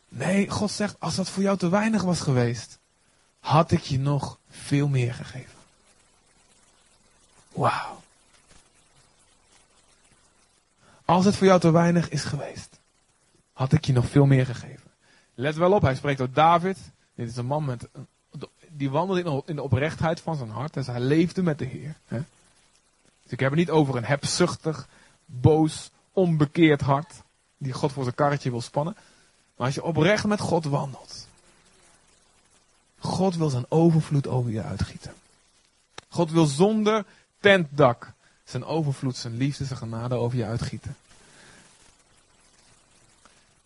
[0.09, 2.79] Nee, God zegt, als dat voor jou te weinig was geweest,
[3.39, 5.55] had ik je nog veel meer gegeven.
[7.51, 8.01] Wauw.
[11.05, 12.79] Als het voor jou te weinig is geweest,
[13.53, 14.91] had ik je nog veel meer gegeven.
[15.33, 16.77] Let wel op, hij spreekt door David.
[17.15, 17.87] Dit is een man met,
[18.69, 20.73] die wandelde in de oprechtheid van zijn hart.
[20.73, 21.95] Dus hij leefde met de Heer.
[22.05, 22.21] Hè?
[23.23, 24.87] Dus ik heb het niet over een hebzuchtig,
[25.25, 27.13] boos, onbekeerd hart.
[27.57, 28.95] Die God voor zijn karretje wil spannen.
[29.55, 31.27] Maar als je oprecht met God wandelt.
[32.99, 35.13] God wil zijn overvloed over je uitgieten.
[36.09, 37.05] God wil zonder
[37.39, 40.95] tentdak zijn overvloed, zijn liefde, zijn genade over je uitgieten.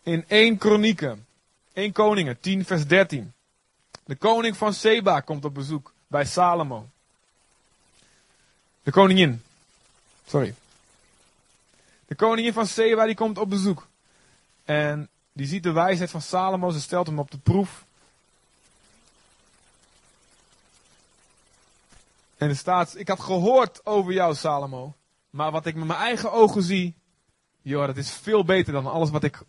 [0.04, 1.26] In 1 Kronieken,
[1.74, 3.34] 1 Koningen, 10 vers 13.
[4.04, 6.90] De koning van Seba komt op bezoek bij Salomo.
[8.84, 9.42] De koningin.
[10.28, 10.56] Sorry.
[12.06, 13.88] De koningin van Seba die komt op bezoek.
[14.64, 16.70] En die ziet de wijsheid van Salomo.
[16.70, 17.86] Ze stelt hem op de proef.
[22.38, 24.96] En er staat, ik had gehoord over jou, Salomo.
[25.30, 26.96] Maar wat ik met mijn eigen ogen zie,
[27.62, 29.40] joh, dat is veel beter dan alles wat ik.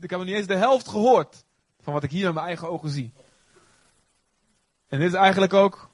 [0.00, 1.44] Ik heb nog niet eens de helft gehoord
[1.80, 3.12] van wat ik hier met mijn eigen ogen zie.
[4.88, 5.90] En dit is eigenlijk ook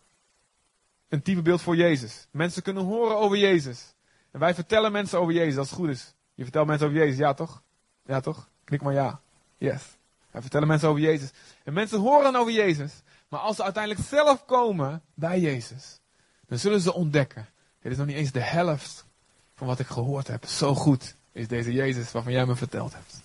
[1.08, 2.26] een typebeeld voor Jezus.
[2.30, 3.94] Mensen kunnen horen over Jezus.
[4.32, 6.14] En wij vertellen mensen over Jezus als het goed is.
[6.34, 7.62] Je vertelt mensen over Jezus, ja toch?
[8.04, 8.48] Ja toch?
[8.64, 9.20] Knik maar ja.
[9.58, 9.82] Yes.
[10.30, 11.30] Wij vertellen mensen over Jezus.
[11.64, 12.92] En mensen horen over Jezus.
[13.28, 16.00] Maar als ze uiteindelijk zelf komen bij Jezus,
[16.46, 17.48] dan zullen ze ontdekken.
[17.80, 19.06] Dit is nog niet eens de helft
[19.54, 20.44] van wat ik gehoord heb.
[20.44, 23.20] Zo goed is deze Jezus waarvan jij me verteld hebt.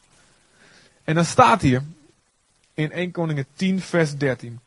[1.03, 1.83] En dan staat hier
[2.73, 4.59] in 1 Koningen 10 vers 13.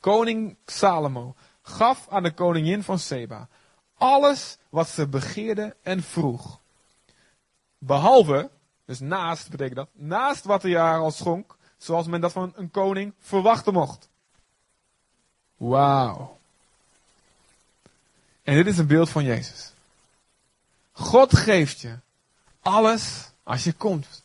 [0.00, 3.48] Koning Salomo gaf aan de koningin van Seba
[4.02, 6.58] alles wat ze begeerde en vroeg.
[7.78, 8.50] Behalve,
[8.84, 12.70] dus naast betekent dat, naast wat hij haar al schonk, zoals men dat van een
[12.70, 14.08] koning verwachten mocht.
[15.56, 16.38] Wauw.
[18.42, 19.72] En dit is een beeld van Jezus.
[20.92, 21.98] God geeft je
[22.60, 24.22] alles als je komt.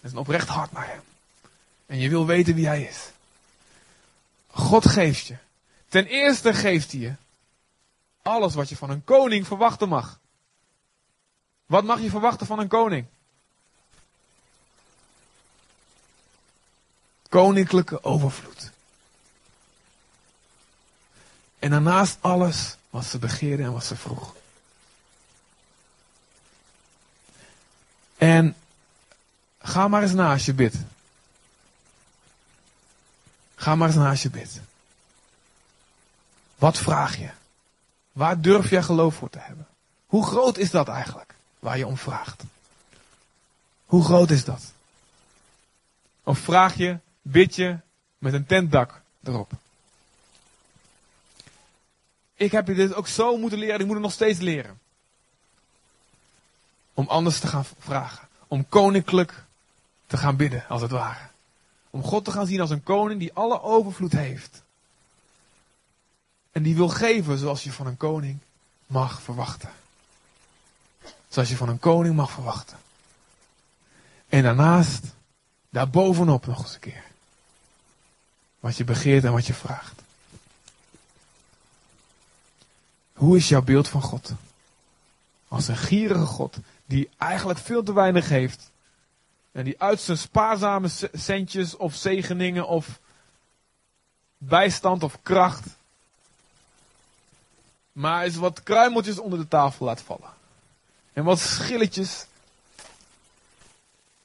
[0.00, 1.02] Met een oprecht hart naar Hem.
[1.86, 3.10] En je wil weten wie Hij is.
[4.46, 5.36] God geeft je.
[5.88, 7.14] Ten eerste geeft hij je
[8.28, 10.20] alles wat je van een koning verwachten mag.
[11.66, 13.06] Wat mag je verwachten van een koning?
[17.28, 18.70] Koninklijke overvloed.
[21.58, 24.34] En daarnaast alles wat ze begeerde en wat ze vroeg.
[28.16, 28.56] En
[29.58, 30.76] ga maar eens na als je bidt.
[33.54, 34.60] Ga maar eens na als je bidt.
[36.54, 37.30] Wat vraag je?
[38.18, 39.66] Waar durf jij geloof voor te hebben?
[40.06, 42.42] Hoe groot is dat eigenlijk waar je om vraagt?
[43.86, 44.72] Hoe groot is dat?
[46.22, 47.78] Of vraag je, bid je
[48.18, 49.52] met een tentdak erop?
[52.34, 54.80] Ik heb dit ook zo moeten leren, ik moet het nog steeds leren.
[56.94, 58.28] Om anders te gaan vragen.
[58.48, 59.44] Om koninklijk
[60.06, 61.28] te gaan bidden, als het ware.
[61.90, 64.62] Om God te gaan zien als een koning die alle overvloed heeft.
[66.58, 68.38] En die wil geven zoals je van een koning
[68.86, 69.70] mag verwachten.
[71.28, 72.78] Zoals je van een koning mag verwachten.
[74.28, 75.04] En daarnaast,
[75.70, 77.04] daarbovenop nog eens een keer.
[78.60, 80.02] Wat je begeert en wat je vraagt.
[83.12, 84.32] Hoe is jouw beeld van God?
[85.48, 86.56] Als een gierige God
[86.86, 88.70] die eigenlijk veel te weinig heeft.
[89.52, 93.00] En die uit zijn spaarzame centjes of zegeningen of
[94.38, 95.77] bijstand of kracht.
[97.98, 100.30] Maar eens wat kruimeltjes onder de tafel laat vallen.
[101.12, 102.26] En wat schilletjes.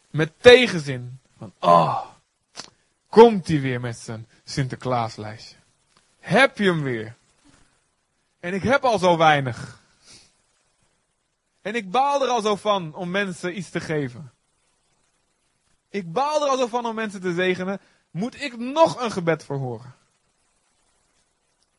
[0.09, 1.19] Met tegenzin.
[1.37, 2.05] Van, oh,
[3.09, 5.55] komt hij weer met zijn Sinterklaaslijstje.
[6.19, 7.15] Heb je hem weer?
[8.39, 9.79] En ik heb al zo weinig.
[11.61, 14.31] En ik baal er al zo van om mensen iets te geven.
[15.89, 17.79] Ik baal er al zo van om mensen te zegenen.
[18.11, 19.95] Moet ik nog een gebed voor horen?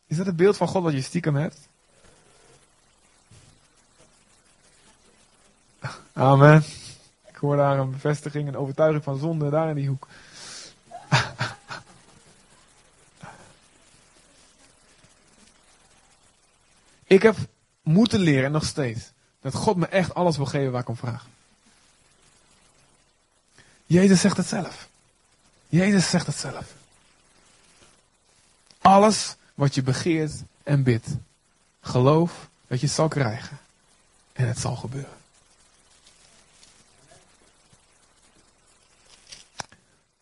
[0.06, 1.72] Is dat het beeld van God wat je stiekem hebt?
[6.14, 6.64] Amen.
[7.28, 10.08] Ik hoor daar een bevestiging, een overtuiging van zonde daar in die hoek.
[17.04, 17.36] ik heb
[17.82, 21.26] moeten leren, nog steeds, dat God me echt alles wil geven waar ik om vraag.
[23.86, 24.88] Jezus zegt het zelf.
[25.68, 26.74] Jezus zegt het zelf.
[28.80, 31.06] Alles wat je begeert en bidt,
[31.80, 33.58] geloof dat je het zal krijgen.
[34.32, 35.23] En het zal gebeuren.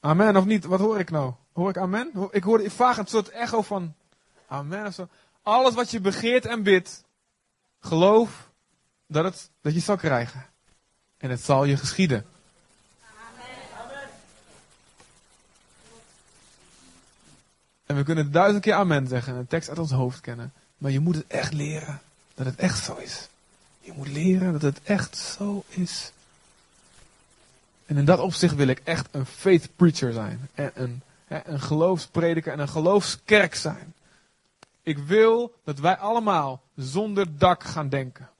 [0.04, 0.64] Amen of niet?
[0.64, 1.32] Wat hoor ik nou?
[1.52, 2.28] Hoor ik amen?
[2.30, 3.94] Ik hoorde vaag een soort echo van
[4.46, 5.08] amen of zo.
[5.42, 7.04] Alles wat je begeert en bidt,
[7.80, 8.50] geloof
[9.06, 10.46] dat, het, dat je zal krijgen.
[11.18, 12.26] En het zal je geschieden.
[13.00, 14.08] Amen.
[17.86, 20.52] En we kunnen duizend keer amen zeggen en een tekst uit ons hoofd kennen.
[20.78, 22.00] Maar je moet het echt leren
[22.34, 23.28] dat het echt zo is.
[23.80, 26.12] Je moet leren dat het echt zo is.
[27.92, 30.48] En in dat opzicht wil ik echt een faith preacher zijn.
[30.54, 33.94] En een, een geloofsprediker en een geloofskerk zijn.
[34.82, 38.30] Ik wil dat wij allemaal zonder dak gaan denken.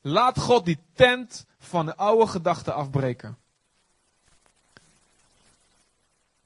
[0.00, 3.38] Laat God die tent van de oude gedachten afbreken.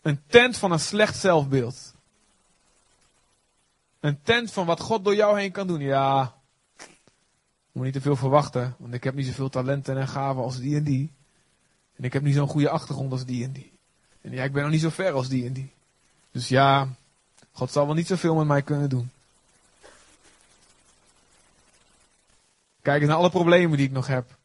[0.03, 1.95] Een tent van een slecht zelfbeeld.
[4.01, 5.81] Een tent van wat God door jou heen kan doen.
[5.81, 6.35] Ja,
[7.73, 10.77] moet niet te veel verwachten, want ik heb niet zoveel talenten en gaven als die
[10.77, 11.16] en die.
[11.97, 13.73] En ik heb niet zo'n goede achtergrond als die en die.
[14.21, 15.73] En ja, ik ben nog niet zo ver als die en die.
[16.31, 16.89] Dus ja,
[17.53, 19.11] God zal wel niet zoveel met mij kunnen doen.
[22.83, 24.37] Kijk eens naar alle problemen die ik nog heb.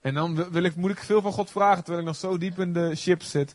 [0.00, 2.58] En dan wil ik, moet ik veel van God vragen terwijl ik nog zo diep
[2.58, 3.54] in de chips zit.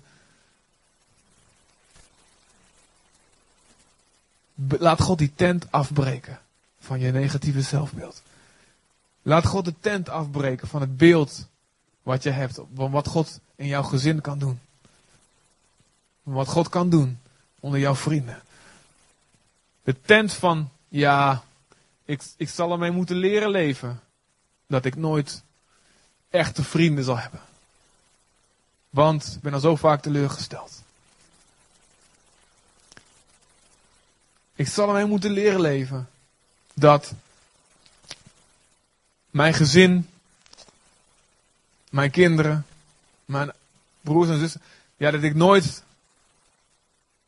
[4.55, 6.39] Laat God die tent afbreken
[6.79, 8.21] van je negatieve zelfbeeld.
[9.21, 11.47] Laat God de tent afbreken van het beeld
[12.06, 12.60] wat je hebt.
[12.76, 14.60] Van wat God in jouw gezin kan doen.
[16.24, 17.20] Wat God kan doen
[17.60, 18.41] onder jouw vrienden.
[19.84, 21.43] De tent van, ja,
[22.06, 24.01] ik, ik zal ermee moeten leren leven.
[24.68, 25.43] Dat ik nooit
[26.30, 27.39] echte vrienden zal hebben.
[28.89, 30.82] Want ik ben al zo vaak teleurgesteld.
[34.56, 36.10] Ik zal ermee moeten leren leven.
[36.74, 37.14] Dat
[39.30, 40.10] mijn gezin,
[41.95, 42.65] mijn kinderen,
[43.25, 43.51] mijn
[44.01, 44.61] broers en zussen,
[44.97, 45.83] ja, dat ik nooit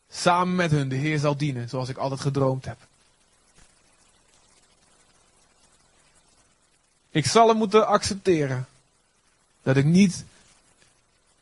[0.09, 2.77] samen met hun de Heer zal dienen, zoals ik altijd gedroomd heb.
[7.09, 8.67] Ik zal hem moeten accepteren
[9.63, 10.25] dat ik niet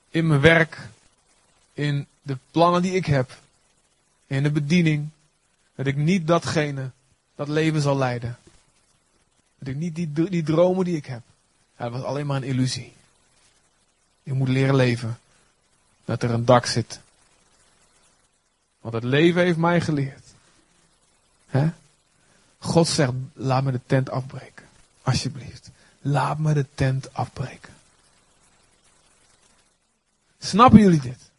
[0.09, 0.87] in mijn werk,
[1.73, 3.37] in de plannen die ik heb,
[4.27, 5.09] in de bediening,
[5.75, 6.91] dat ik niet datgene,
[7.35, 8.37] dat leven zal leiden.
[9.59, 11.21] Dat ik niet die, die dromen die ik heb.
[11.77, 12.93] Ja, dat was alleen maar een illusie.
[14.25, 15.19] Je moet leren leven.
[16.05, 16.99] Dat er een dak zit.
[18.79, 20.23] Want het leven heeft mij geleerd.
[22.57, 24.65] God zegt, laat me de tent afbreken.
[25.01, 25.69] Alsjeblieft.
[26.01, 27.73] Laat me de tent afbreken.
[30.39, 31.31] Snappen jullie dit?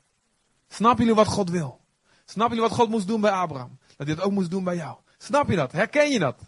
[0.69, 1.81] Snappen jullie wat God wil?
[2.25, 3.79] Snappen jullie wat God moest doen bij Abraham?
[3.97, 4.97] Dat hij het ook moest doen bij jou.
[5.19, 5.73] Snap je dat?
[5.73, 6.39] Herken je dat?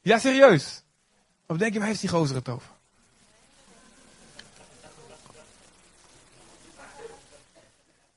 [0.00, 0.82] Ja, serieus.
[1.46, 2.70] Of denk je, waar heeft die gozer het over?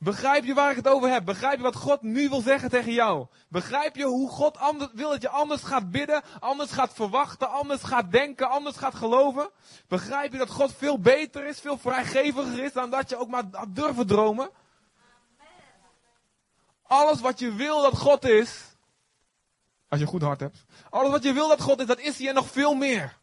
[0.04, 1.26] Begrijp je waar ik het over heb?
[1.26, 3.28] Begrijp je wat God nu wil zeggen tegen jou?
[3.47, 7.84] Begrijp je hoe God anders, wil dat je anders gaat bidden, anders gaat verwachten, anders
[7.84, 9.49] gaat denken, anders gaat geloven?
[9.88, 13.43] Begrijp je dat God veel beter is, veel vrijgeviger is dan dat je ook maar
[13.68, 14.49] durven dromen?
[16.84, 18.72] Alles wat je wil dat God is,
[19.89, 20.66] Als je een goed hart hebt.
[20.89, 23.18] Alles wat je wil dat God is, dat is hij en nog veel meer.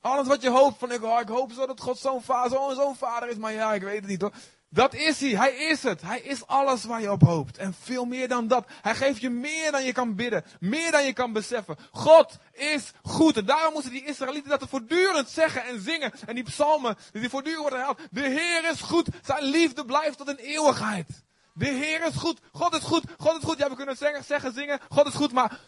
[0.00, 2.96] Alles wat je hoopt van, ik, oh, ik hoop zo dat God zo'n vader, zo'n
[2.96, 4.32] vader is, maar ja, ik weet het niet hoor.
[4.72, 5.30] Dat is hij.
[5.30, 6.02] Hij is het.
[6.02, 7.58] Hij is alles waar je op hoopt.
[7.58, 8.66] En veel meer dan dat.
[8.82, 10.44] Hij geeft je meer dan je kan bidden.
[10.60, 11.76] Meer dan je kan beseffen.
[11.90, 13.36] God is goed.
[13.36, 16.12] En daarom moeten die Israëlieten dat voortdurend zeggen en zingen.
[16.26, 18.00] En die psalmen, die voortdurend worden herhaald.
[18.10, 19.08] De Heer is goed.
[19.22, 21.08] Zijn liefde blijft tot een eeuwigheid.
[21.54, 22.40] De Heer is goed.
[22.52, 23.04] God is goed.
[23.18, 23.58] God is goed.
[23.58, 24.80] Ja, we kunnen zeggen, zeggen, zingen.
[24.88, 25.32] God is goed.
[25.32, 25.60] Maar,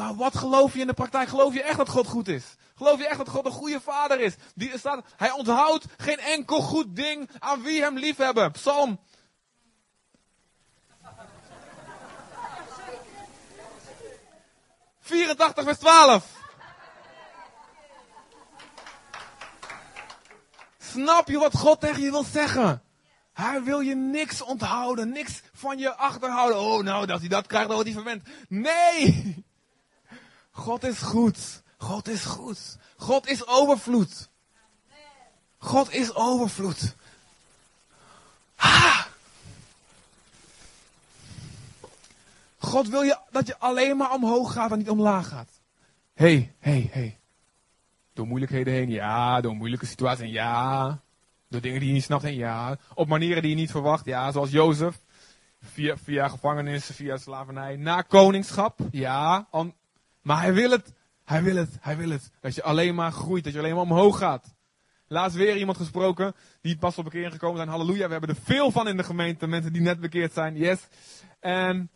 [0.00, 1.28] maar wat geloof je in de praktijk?
[1.28, 2.44] Geloof je echt dat God goed is?
[2.74, 4.34] Geloof je echt dat God een goede vader is?
[4.54, 8.50] Die staat, hij onthoudt geen enkel goed ding aan wie hem lief hebben.
[8.50, 9.00] Psalm.
[15.02, 16.26] ...84 vers 12.
[20.78, 22.82] Snap je wat God tegen je wil zeggen?
[23.32, 26.60] Hij wil je niks onthouden, niks van je achterhouden.
[26.60, 28.28] Oh, nou, dat hij dat krijgt, dan wordt hij verwend.
[28.48, 29.48] Nee!
[30.50, 31.62] God is goed.
[31.78, 32.78] God is goed.
[32.96, 34.28] God is overvloed.
[35.58, 36.94] God is overvloed.
[38.54, 39.06] Ha!
[42.58, 45.60] God wil je dat je alleen maar omhoog gaat en niet omlaag gaat.
[46.14, 46.88] Hey, hey.
[46.92, 47.18] Hey.
[48.12, 49.40] Door moeilijkheden heen, ja.
[49.40, 51.00] Door moeilijke situaties ja.
[51.48, 52.76] Door dingen die je niet snapt heen, ja.
[52.94, 54.32] Op manieren die je niet verwacht, ja.
[54.32, 55.00] Zoals Jozef.
[55.62, 56.30] Via, via
[56.78, 57.76] via slavernij.
[57.76, 59.48] Na koningschap, ja.
[60.22, 60.92] Maar hij wil het
[61.30, 62.30] hij wil het, hij wil het.
[62.40, 64.54] Dat je alleen maar groeit, dat je alleen maar omhoog gaat.
[65.06, 67.68] Laatst weer iemand gesproken die pas op bekering gekomen zijn.
[67.68, 69.46] Halleluja, we hebben er veel van in de gemeente.
[69.46, 70.78] Mensen die net bekeerd zijn, yes.
[71.40, 71.90] En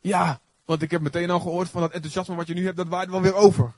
[0.00, 2.88] ja, want ik heb meteen al gehoord van dat enthousiasme wat je nu hebt, dat
[2.88, 3.72] waait wel weer over.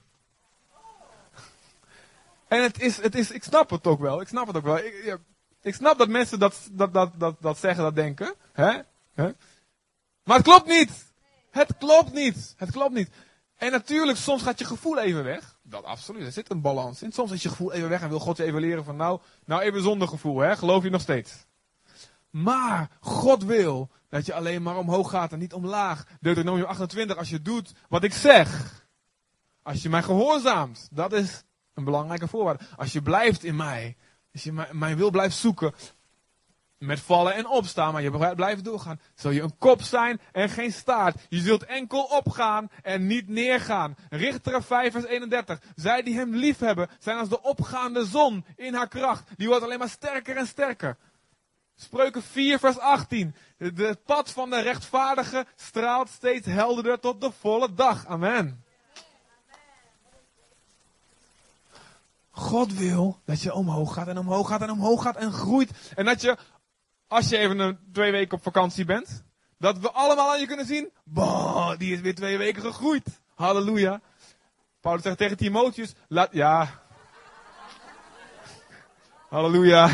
[2.49, 4.21] En het is, het is, ik snap het ook wel.
[4.21, 4.79] Ik snap het ook wel.
[4.79, 5.19] Ik,
[5.63, 8.35] ik snap dat mensen dat, dat, dat, dat, dat zeggen, dat denken.
[8.53, 8.81] Hè?
[9.15, 9.31] Hè?
[10.23, 11.15] Maar het klopt niet.
[11.57, 12.55] Het klopt niet.
[12.57, 13.11] Het klopt niet.
[13.57, 15.59] En natuurlijk, soms gaat je gevoel even weg.
[15.63, 16.27] Dat absoluut.
[16.27, 17.13] Er zit een balans in.
[17.13, 19.63] Soms is je gevoel even weg en wil God je even leren van nou, nou
[19.63, 20.57] even zonder gevoel, hè?
[20.57, 21.47] Geloof je nog steeds.
[22.31, 26.07] Maar God wil dat je alleen maar omhoog gaat en niet omlaag.
[26.21, 28.85] Deuteronomium 28, als je doet wat ik zeg.
[29.63, 30.89] Als je mij gehoorzaamt.
[30.93, 31.43] Dat is
[31.75, 32.65] een belangrijke voorwaarde.
[32.77, 33.97] Als je blijft in mij.
[34.33, 35.75] Als je mijn wil blijft zoeken
[36.79, 40.73] met vallen en opstaan, maar je blijft doorgaan, zul je een kop zijn en geen
[40.73, 41.27] staart.
[41.29, 43.97] Je zult enkel opgaan en niet neergaan.
[44.11, 45.61] Richter 5 vers 31.
[45.75, 49.29] Zij die hem lief hebben, zijn als de opgaande zon in haar kracht.
[49.37, 50.97] Die wordt alleen maar sterker en sterker.
[51.77, 53.35] Spreuken 4 vers 18.
[53.57, 58.07] Het pad van de rechtvaardige straalt steeds helderder tot de volle dag.
[58.07, 58.65] Amen.
[62.31, 65.71] God wil dat je omhoog gaat en omhoog gaat en omhoog gaat en groeit.
[65.95, 66.37] En dat je
[67.09, 69.25] als je even een, twee weken op vakantie bent,
[69.59, 73.21] dat we allemaal aan je kunnen zien, boh, die is weer twee weken gegroeid.
[73.35, 74.01] Halleluja.
[74.81, 76.69] Paulus zegt tegen Timotheus, laat, ja.
[79.29, 79.91] Halleluja.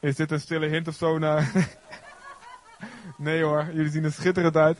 [0.00, 1.18] Is dit een stille hint of zo
[3.16, 4.78] nee hoor, jullie zien er schitterend uit.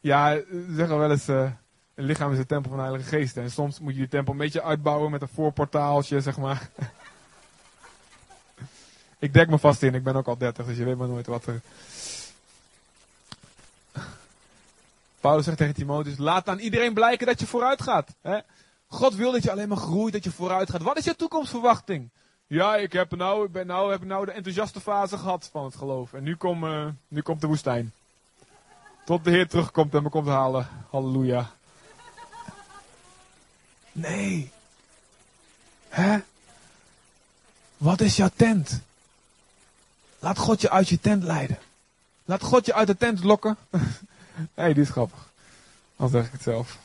[0.00, 1.50] Ja, zeggen wel eens, uh,
[1.94, 3.36] een lichaam is de tempel van de Heilige Geest.
[3.36, 6.68] En soms moet je die tempel een beetje uitbouwen met een voorportaaltje, zeg maar.
[9.20, 11.26] Ik dek me vast in, ik ben ook al 30, dus je weet maar nooit
[11.26, 11.60] wat er.
[15.20, 18.14] Paulus zegt tegen Timotheus: laat aan iedereen blijken dat je vooruit gaat.
[18.20, 18.38] Hè?
[18.86, 20.82] God wil dat je alleen maar groeit, dat je vooruit gaat.
[20.82, 22.10] Wat is je toekomstverwachting?
[22.46, 25.76] Ja, ik heb nou, ik ben nou, heb nou de enthousiaste fase gehad van het
[25.76, 26.12] geloof.
[26.12, 27.92] En nu, kom, uh, nu komt de woestijn.
[29.04, 30.68] Tot de Heer terugkomt en me komt halen.
[30.90, 31.50] Halleluja.
[33.92, 34.52] Nee.
[35.88, 36.18] Hè?
[37.76, 38.82] Wat is jouw tent?
[40.20, 41.58] Laat God je uit je tent leiden.
[42.24, 43.56] Laat God je uit de tent lokken.
[43.70, 43.78] Hé,
[44.54, 45.32] hey, die is grappig.
[45.96, 46.78] Dan zeg ik het zelf.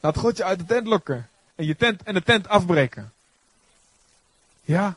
[0.00, 1.28] Laat God je uit de tent lokken.
[1.54, 3.12] En, je tent, en de tent afbreken.
[4.62, 4.96] Ja.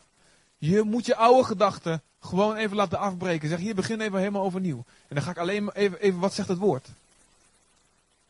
[0.57, 3.49] Je moet je oude gedachten gewoon even laten afbreken.
[3.49, 4.83] Zeg, hier begin even helemaal overnieuw.
[5.07, 6.87] En dan ga ik alleen even, even wat zegt het woord.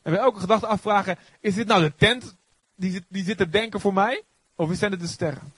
[0.01, 2.35] En bij elke gedachte afvragen, is dit nou de tent
[2.75, 4.23] die, die zit te denken voor mij?
[4.55, 5.53] Of zijn het de sterren?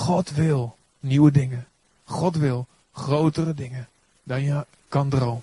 [0.00, 1.68] God wil nieuwe dingen.
[2.04, 3.88] God wil grotere dingen
[4.22, 5.42] dan je kan dromen.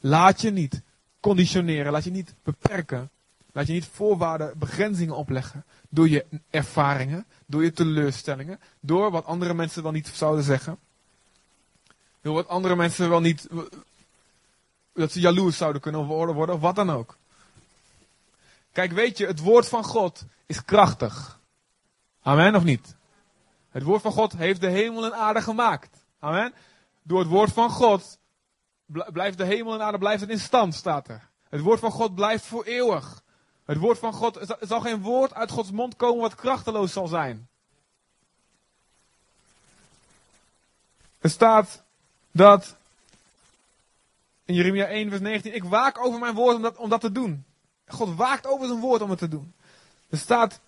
[0.00, 0.80] Laat je niet
[1.20, 3.10] conditioneren, laat je niet beperken.
[3.52, 5.64] Laat je niet voorwaarden, begrenzingen opleggen.
[5.88, 10.78] Door je ervaringen, door je teleurstellingen, door wat andere mensen wel niet zouden zeggen.
[12.20, 13.48] Door wat andere mensen wel niet,
[14.92, 17.16] dat ze jaloers zouden kunnen worden, of wat dan ook.
[18.72, 21.38] Kijk, weet je, het woord van God is krachtig.
[22.22, 22.94] Amen of niet?
[23.74, 26.04] Het woord van God heeft de hemel en aarde gemaakt.
[26.18, 26.54] Amen.
[27.02, 28.18] Door het woord van God
[28.86, 31.28] blijft de hemel en aarde blijft in stand, staat er.
[31.48, 33.22] Het woord van God blijft voor eeuwig.
[33.64, 37.06] Het woord van God, er zal geen woord uit Gods mond komen wat krachteloos zal
[37.06, 37.48] zijn.
[41.18, 41.82] Er staat
[42.30, 42.76] dat
[44.44, 47.12] in Jeremia 1, vers 19, ik waak over mijn woord om dat, om dat te
[47.12, 47.44] doen.
[47.86, 49.54] God waakt over zijn woord om het te doen.
[50.08, 50.60] Er staat,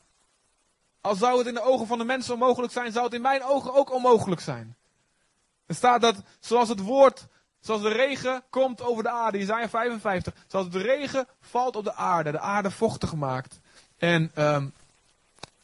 [1.06, 3.42] al zou het in de ogen van de mensen onmogelijk zijn, zou het in mijn
[3.42, 4.76] ogen ook onmogelijk zijn.
[5.66, 7.26] Er staat dat zoals het woord,
[7.60, 11.94] zoals de regen komt over de aarde, Isaiah 55, zoals de regen valt op de
[11.94, 13.60] aarde, de aarde vochtig maakt
[13.96, 14.72] en um,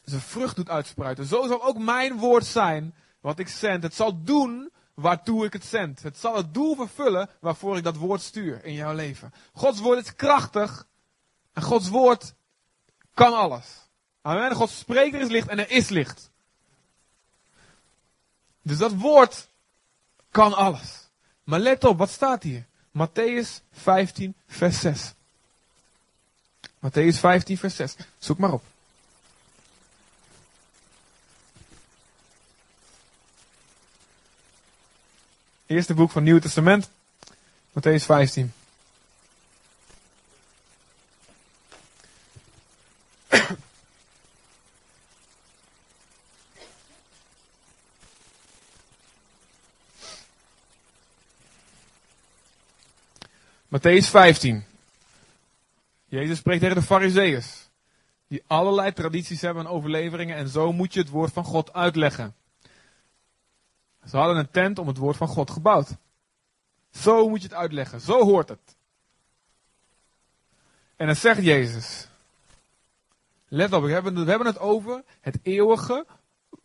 [0.03, 1.25] zijn vrucht doet uitspruiten.
[1.25, 3.83] Zo zal ook mijn woord zijn, wat ik zend.
[3.83, 6.03] Het zal doen waartoe ik het zend.
[6.03, 9.33] Het zal het doel vervullen waarvoor ik dat woord stuur in jouw leven.
[9.53, 10.87] Gods woord is krachtig
[11.53, 12.33] en Gods woord
[13.13, 13.82] kan alles.
[14.23, 14.55] Amen.
[14.55, 16.29] God spreekt, er is licht en er is licht.
[18.61, 19.47] Dus dat woord
[20.31, 21.07] kan alles.
[21.43, 22.65] Maar let op, wat staat hier?
[22.91, 25.13] Matthäus 15, vers 6.
[26.79, 27.95] Matthäus 15, vers 6.
[28.17, 28.63] Zoek maar op.
[35.65, 36.89] Eerste boek van het Nieuwe Testament.
[37.69, 38.53] Matthäus 15.
[53.73, 54.63] Matthäus 15.
[56.05, 57.69] Jezus spreekt tegen de fariseeërs.
[58.27, 60.35] Die allerlei tradities hebben en overleveringen.
[60.35, 62.35] En zo moet je het woord van God uitleggen.
[64.05, 65.95] Ze hadden een tent om het woord van God gebouwd.
[66.91, 68.01] Zo moet je het uitleggen.
[68.01, 68.75] Zo hoort het.
[70.95, 72.07] En dan zegt Jezus.
[73.47, 76.05] Let op, we hebben, we hebben het over het eeuwige,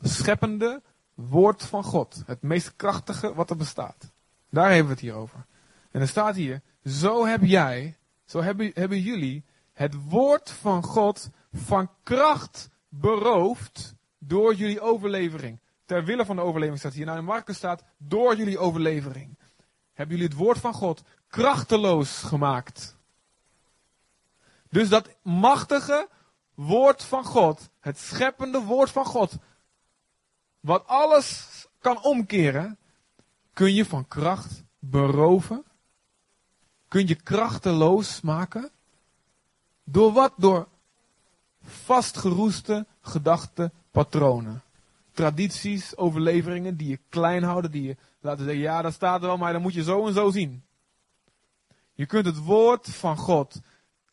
[0.00, 0.82] scheppende
[1.14, 2.22] woord van God.
[2.26, 4.10] Het meest krachtige wat er bestaat.
[4.50, 5.46] Daar hebben we het hier over.
[5.90, 11.30] En er staat hier, zo heb jij, zo hebben, hebben jullie het woord van God
[11.52, 15.60] van kracht beroofd door jullie overlevering.
[15.84, 17.06] Ter wille van de overlevering staat hier.
[17.06, 19.38] Nou in Marcus staat, door jullie overlevering.
[19.92, 22.96] Hebben jullie het woord van God krachteloos gemaakt.
[24.68, 26.08] Dus dat machtige
[26.54, 29.36] woord van God, het scheppende woord van God,
[30.60, 32.78] wat alles kan omkeren,
[33.52, 35.64] kun je van kracht beroven
[36.88, 38.70] kun je krachteloos maken.
[39.84, 40.32] Door wat?
[40.36, 40.68] Door
[41.62, 44.62] vastgeroeste gedachtepatronen.
[45.12, 49.36] Tradities, overleveringen die je klein houden, die je laten zeggen, ja dat staat er wel,
[49.36, 50.62] maar dan moet je zo en zo zien.
[51.94, 53.60] Je kunt het woord van God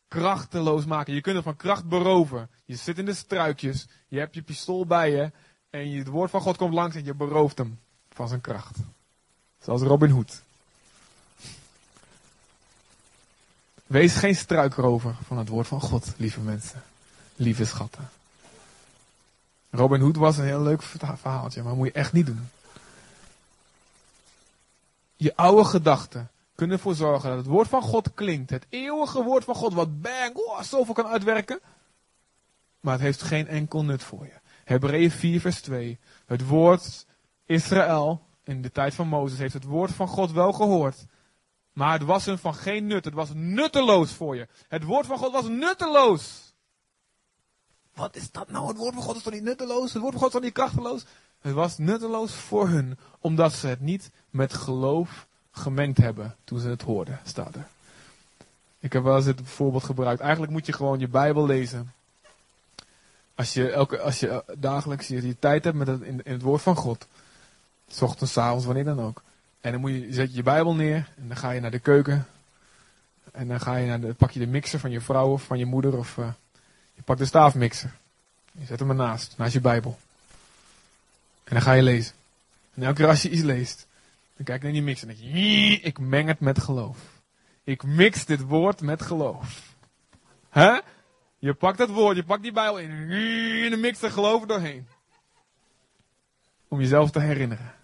[0.08, 1.14] krachteloos maken.
[1.14, 2.50] Je kunt het van kracht beroven.
[2.64, 5.32] Je zit in de struikjes, je hebt je pistool bij je
[5.70, 7.78] en het woord van God komt langs en je berooft hem
[8.10, 8.78] van zijn kracht.
[9.58, 10.45] Zoals Robin Hood.
[13.86, 16.82] Wees geen struikrover van het woord van God, lieve mensen.
[17.36, 18.10] Lieve schatten.
[19.70, 22.48] Robin Hood was een heel leuk verhaaltje, maar moet je echt niet doen.
[25.16, 28.50] Je oude gedachten kunnen ervoor zorgen dat het woord van God klinkt.
[28.50, 31.60] Het eeuwige woord van God, wat bang, oh, zoveel kan uitwerken.
[32.80, 34.40] Maar het heeft geen enkel nut voor je.
[34.64, 35.98] Hebreeën 4 vers 2.
[36.26, 37.06] Het woord
[37.44, 41.06] Israël, in de tijd van Mozes, heeft het woord van God wel gehoord.
[41.76, 43.04] Maar het was hun van geen nut.
[43.04, 44.48] Het was nutteloos voor je.
[44.68, 46.54] Het woord van God was nutteloos.
[47.94, 48.68] Wat is dat nou?
[48.68, 49.92] Het woord van God is toch niet nutteloos?
[49.92, 51.04] Het woord van God is toch niet krachteloos?
[51.40, 56.68] Het was nutteloos voor hun, omdat ze het niet met geloof gemengd hebben toen ze
[56.68, 57.66] het hoorden, staat er.
[58.78, 60.20] Ik heb wel eens het voorbeeld gebruikt.
[60.20, 61.92] Eigenlijk moet je gewoon je Bijbel lezen.
[63.34, 66.42] Als je, elke, als je dagelijks je, je tijd hebt met het, in, in het
[66.42, 67.06] woord van God.
[67.88, 69.22] S ochtends, avonds, wanneer dan ook.
[69.66, 71.78] En dan moet je, zet je je Bijbel neer en dan ga je naar de
[71.78, 72.26] keuken.
[73.32, 75.58] En dan ga je naar de, pak je de mixer van je vrouw of van
[75.58, 76.28] je moeder of uh,
[76.94, 77.92] je pakt de staafmixer.
[78.52, 79.98] Je zet hem ernaast, naast je Bijbel.
[81.44, 82.14] En dan ga je lezen.
[82.74, 83.86] En elke keer als je iets leest,
[84.36, 86.98] dan kijk je naar die mixer en dan denk je, ik meng het met geloof.
[87.64, 89.74] Ik mix dit woord met geloof.
[90.48, 90.78] Hè?
[91.38, 94.86] Je pakt dat woord, je pakt die Bijbel in, de mixer geloof er doorheen.
[96.68, 97.74] Om jezelf te herinneren.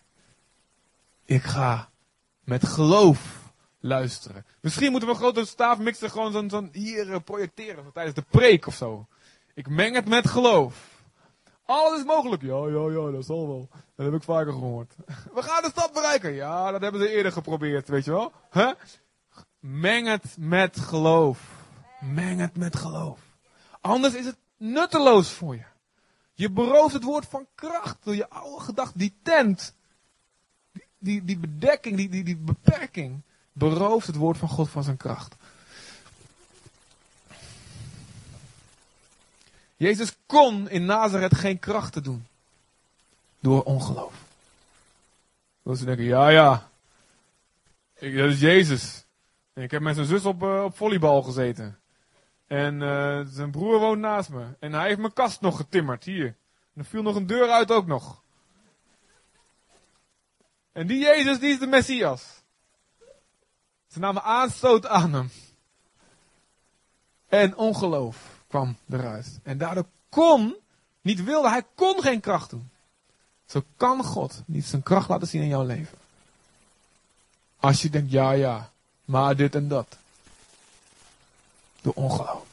[1.33, 1.89] Ik ga
[2.45, 4.47] met geloof luisteren.
[4.61, 8.67] Misschien moeten we een grote staafmixer gewoon zo'n zo hier eh, projecteren tijdens de preek
[8.67, 9.07] of zo.
[9.55, 11.03] Ik meng het met geloof.
[11.65, 12.43] Alles is mogelijk.
[12.43, 13.69] Ja, ja, ja, dat zal wel.
[13.97, 14.95] Dat heb ik vaker gehoord.
[15.35, 16.33] We gaan de stad bereiken.
[16.33, 18.33] Ja, dat hebben ze eerder geprobeerd, weet je wel.
[18.51, 18.73] Huh?
[19.59, 21.41] Meng het met geloof.
[22.01, 23.21] Meng het met geloof.
[23.81, 25.65] Anders is het nutteloos voor je.
[26.33, 28.99] Je berooft het woord van kracht door je oude gedachten.
[28.99, 29.75] Die tent,
[31.03, 33.23] die, die, bedekking, die, die, die beperking,
[33.53, 35.35] berooft het woord van God van zijn kracht.
[39.77, 42.27] Jezus kon in Nazareth geen krachten doen.
[43.41, 44.15] Door ongeloof.
[45.63, 46.71] Dat ze denken, ja ja,
[47.95, 49.05] dat is Jezus.
[49.55, 51.79] Ik heb met zijn zus op, uh, op volleybal gezeten.
[52.47, 54.45] En uh, zijn broer woont naast me.
[54.59, 56.27] En hij heeft mijn kast nog getimmerd, hier.
[56.27, 58.23] En er viel nog een deur uit ook nog.
[60.73, 62.23] En die Jezus, die is de Messias.
[63.89, 65.31] Ze namen aanstoot aan hem.
[67.29, 68.17] En ongeloof
[68.47, 69.39] kwam eruit.
[69.43, 70.57] En daardoor kon,
[71.01, 72.71] niet wilde, hij kon geen kracht doen.
[73.47, 75.99] Zo kan God niet zijn kracht laten zien in jouw leven.
[77.61, 78.71] Als je denkt, ja ja,
[79.05, 79.97] maar dit en dat.
[81.81, 82.45] Door ongeloof.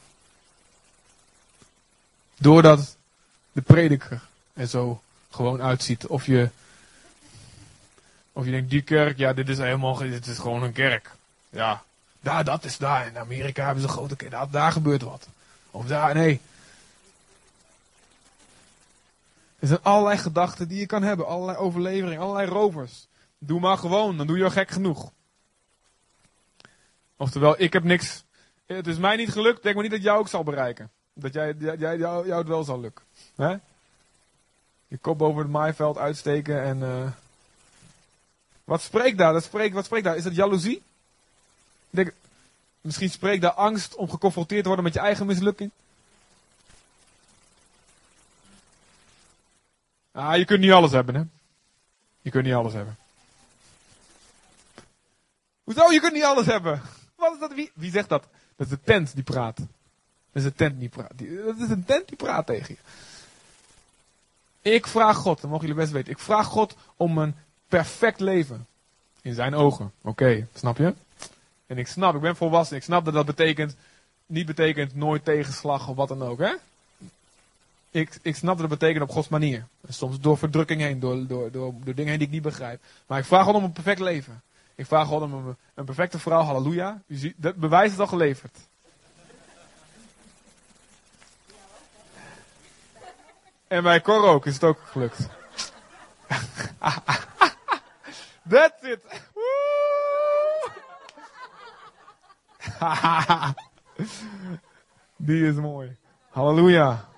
[2.36, 2.96] Doordat
[3.52, 6.06] de prediker er zo gewoon uitziet.
[6.06, 6.50] Of je,
[8.32, 11.10] of je denkt, die kerk, ja, dit is helemaal, dit is gewoon een kerk.
[11.50, 11.82] Ja,
[12.20, 13.06] daar, dat is daar.
[13.06, 14.30] In Amerika hebben ze een grote kerk.
[14.30, 15.28] Daar, daar gebeurt wat.
[15.70, 16.40] Of daar, nee.
[19.58, 21.26] Er zijn allerlei gedachten die je kan hebben.
[21.26, 23.06] Allerlei overleveringen, allerlei rovers.
[23.38, 25.12] Doe maar gewoon, dan doe je al gek genoeg.
[27.16, 28.24] Oftewel, ik heb niks.
[28.66, 30.90] Het is mij niet gelukt, denk maar niet dat jou ook zal bereiken.
[31.12, 33.04] Dat jij, jij, jou, het wel zal lukken.
[33.36, 33.56] Hè?
[34.86, 36.78] Je kop boven het maaiveld uitsteken en.
[36.78, 37.10] Uh...
[38.70, 39.32] Wat spreekt daar?
[39.32, 40.16] Dat spreekt, wat spreekt daar?
[40.16, 40.82] Is dat jaloezie?
[41.90, 42.12] denk,
[42.80, 45.70] misschien spreekt daar angst om geconfronteerd te worden met je eigen mislukking.
[50.12, 51.22] Ah, je kunt niet alles hebben, hè?
[52.22, 52.96] Je kunt niet alles hebben.
[55.64, 55.92] Hoezo?
[55.92, 56.82] Je kunt niet alles hebben.
[57.16, 57.54] Wat is dat?
[57.54, 58.26] Wie, wie zegt dat?
[58.56, 59.56] Dat is de tent die praat.
[59.56, 59.66] Dat
[60.32, 61.18] is de tent die praat.
[61.44, 64.70] Dat is een tent die praat tegen je.
[64.70, 66.12] Ik vraag God, dat mogen jullie best weten.
[66.12, 67.34] Ik vraag God om een
[67.70, 68.66] perfect leven.
[69.22, 69.92] In zijn ogen.
[70.02, 70.94] Oké, snap je?
[71.66, 72.76] En ik snap, ik ben volwassen.
[72.76, 73.76] Ik snap dat dat betekent,
[74.26, 76.38] niet betekent nooit tegenslag of wat dan ook.
[76.38, 76.52] Hè?
[77.90, 79.66] Ik, ik snap dat dat betekent op Gods manier.
[79.88, 82.82] Soms door verdrukking heen, door, door, door, door dingen heen die ik niet begrijp.
[83.06, 84.42] Maar ik vraag God om een perfect leven.
[84.74, 87.02] Ik vraag God om een, een perfecte vrouw, halleluja.
[87.06, 88.58] U ziet, dat bewijs is al geleverd.
[93.68, 95.28] En bij Cor ook is het ook gelukt.
[98.48, 99.02] That's it.
[105.16, 105.96] die is mooi.
[106.30, 107.08] Halleluja.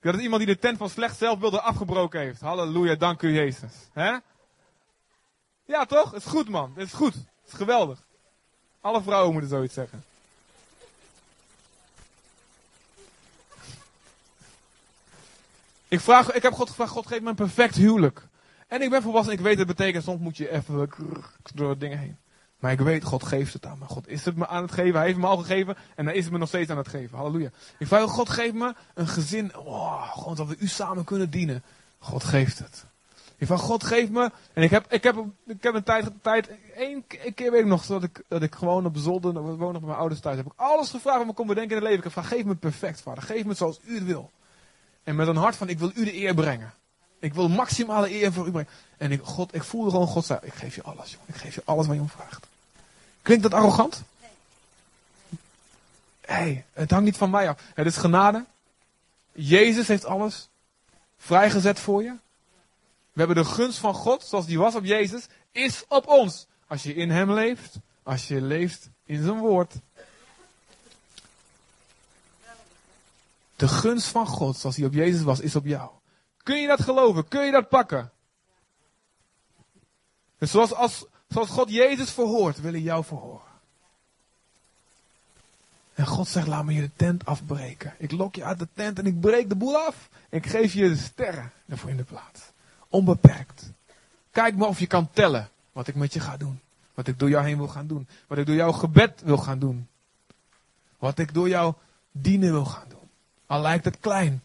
[0.00, 2.40] Dat is iemand die de tent van slecht zelfbeelden afgebroken heeft.
[2.40, 3.72] Halleluja, dank u Jezus.
[3.92, 4.16] Hè?
[5.64, 6.10] Ja, toch?
[6.10, 6.72] Het is goed, man.
[6.74, 7.14] Het is goed.
[7.14, 8.02] Het is geweldig.
[8.80, 10.04] Alle vrouwen moeten zoiets zeggen.
[15.88, 18.25] Ik, vraag, ik heb God gevraagd, God geef me een perfect huwelijk.
[18.66, 20.90] En ik ben volwassen ik weet het betekent, soms moet je even
[21.54, 22.16] door dingen heen.
[22.58, 23.84] Maar ik weet, God geeft het aan me.
[23.84, 24.94] God is het me aan het geven.
[24.94, 25.76] Hij heeft me al gegeven.
[25.94, 27.18] En hij is het me nog steeds aan het geven.
[27.18, 27.50] Halleluja.
[27.78, 29.56] Ik vraag, God geef me een gezin.
[29.56, 31.62] Oh, gewoon dat we u samen kunnen dienen.
[31.98, 32.86] God geeft het.
[33.38, 34.30] Ik van God geef me.
[34.52, 37.04] En ik heb, ik heb, ik heb een tijd, tijd één,
[37.34, 40.20] keer weet ik nog, dat ik, dat ik gewoon op zolder, nog bij mijn ouders
[40.20, 42.06] thuis, heb ik alles gevraagd wat me kon bedenken in het leven.
[42.06, 43.22] Ik heb geef me perfect, vader.
[43.22, 44.30] Geef me het zoals u het wil.
[45.02, 46.72] En met een hart van, ik wil u de eer brengen.
[47.18, 48.70] Ik wil maximale eer voor u brengen.
[48.96, 51.20] En ik, God, ik voelde gewoon God zei, ik geef je alles, joh.
[51.26, 52.46] Ik geef je alles wat je om vraagt.
[53.22, 54.02] Klinkt dat arrogant?
[56.20, 57.60] Hé, het hangt niet van mij af.
[57.74, 58.44] Het is genade.
[59.32, 60.48] Jezus heeft alles
[61.18, 62.14] vrijgezet voor je.
[63.12, 66.46] We hebben de gunst van God, zoals die was op Jezus, is op ons.
[66.66, 69.74] Als je in Hem leeft, als je leeft in zijn woord.
[73.56, 75.90] De gunst van God, zoals die op Jezus was, is op jou.
[76.46, 77.28] Kun je dat geloven?
[77.28, 78.10] Kun je dat pakken?
[80.38, 83.50] Dus zoals, als, zoals God Jezus verhoort, wil hij jou verhoren.
[85.94, 87.94] En God zegt, laat me je de tent afbreken.
[87.98, 90.08] Ik lok je uit de tent en ik breek de boel af.
[90.28, 92.40] En ik geef je de sterren ervoor in de plaats.
[92.88, 93.70] Onbeperkt.
[94.30, 96.60] Kijk maar of je kan tellen wat ik met je ga doen.
[96.94, 98.08] Wat ik door jou heen wil gaan doen.
[98.26, 99.88] Wat ik door jouw gebed wil gaan doen.
[100.98, 101.78] Wat ik door jouw
[102.12, 103.08] dienen wil gaan doen.
[103.46, 104.42] Al lijkt het klein.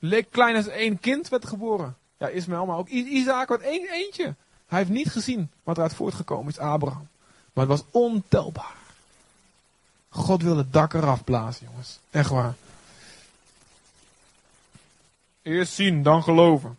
[0.00, 1.96] Leek klein als één kind werd geboren.
[2.16, 4.34] Ja, Ismaël, maar ook Isaac, wat één eentje.
[4.66, 7.08] Hij heeft niet gezien wat eruit voortgekomen is, Abraham.
[7.52, 8.76] Maar het was ontelbaar.
[10.08, 11.98] God wil het dak eraf blazen, jongens.
[12.10, 12.54] Echt waar.
[15.42, 16.78] Eerst zien, dan geloven.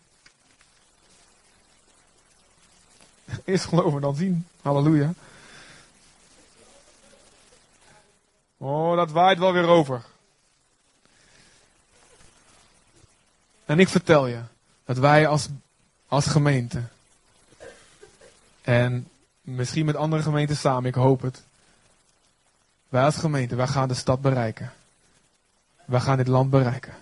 [3.45, 4.47] Eerst geloven, dan zien.
[4.61, 5.13] Halleluja.
[8.57, 10.03] Oh, dat waait wel weer over.
[13.72, 14.41] En ik vertel je
[14.86, 15.47] dat wij als,
[16.07, 16.82] als gemeente,
[18.61, 19.07] en
[19.41, 21.43] misschien met andere gemeenten samen, ik hoop het.
[22.89, 24.72] Wij als gemeente, wij gaan de stad bereiken.
[25.86, 26.93] Wij gaan dit land bereiken.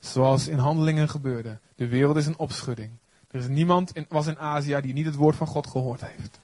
[0.00, 1.58] Zoals in handelingen gebeurde.
[1.74, 2.90] De wereld is een opschudding.
[3.30, 6.38] Er is niemand in, was in Azië die niet het woord van God gehoord heeft.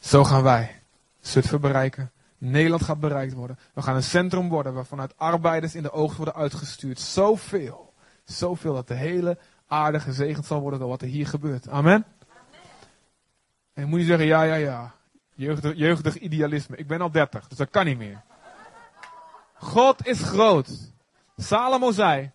[0.00, 0.80] Zo gaan wij
[1.20, 2.10] Zutphen bereiken.
[2.40, 3.58] Nederland gaat bereikt worden.
[3.74, 7.00] We gaan een centrum worden waar vanuit arbeiders in de oogst worden uitgestuurd.
[7.00, 7.92] Zoveel.
[8.24, 11.68] Zoveel dat de hele aarde gezegend zal worden door wat er hier gebeurt.
[11.68, 12.04] Amen.
[13.72, 14.94] En je moet niet zeggen, ja, ja, ja.
[15.34, 16.76] Jeugdig, jeugdig idealisme.
[16.76, 18.22] Ik ben al 30, dus dat kan niet meer.
[19.54, 20.92] God is groot.
[21.36, 22.30] Salomo zei,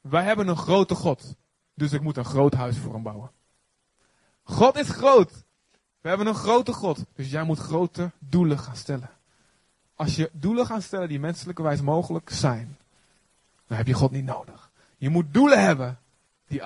[0.00, 1.36] wij hebben een grote God.
[1.74, 3.30] Dus ik moet een groot huis voor hem bouwen.
[4.42, 5.44] God is groot.
[6.00, 7.04] We hebben een grote God.
[7.14, 9.10] Dus jij moet grote doelen gaan stellen.
[9.94, 12.76] Als je doelen gaat stellen die menselijkerwijs mogelijk zijn,
[13.66, 14.70] dan heb je God niet nodig.
[14.96, 15.98] Je moet doelen hebben
[16.46, 16.62] die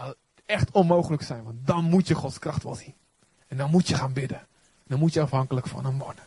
[0.46, 1.44] echt onmogelijk zijn.
[1.44, 2.94] Want dan moet je Gods kracht wel zien.
[3.48, 4.46] En dan moet je gaan bidden.
[4.86, 6.24] Dan moet je afhankelijk van hem worden.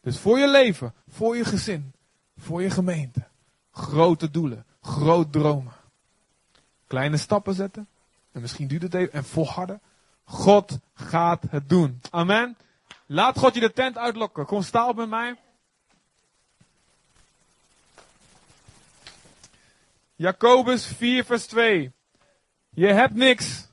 [0.00, 1.92] Dus voor je leven, voor je gezin,
[2.36, 3.26] voor je gemeente.
[3.70, 5.72] Grote doelen, groot dromen.
[6.86, 7.88] Kleine stappen zetten.
[8.32, 9.12] En misschien duurt het even.
[9.12, 9.80] En volharden.
[10.28, 12.00] God gaat het doen.
[12.10, 12.56] Amen.
[13.06, 14.46] Laat God je de tent uitlokken.
[14.46, 15.36] Kom sta op met mij.
[20.14, 21.92] Jacobus 4 vers 2.
[22.70, 23.66] Je hebt niks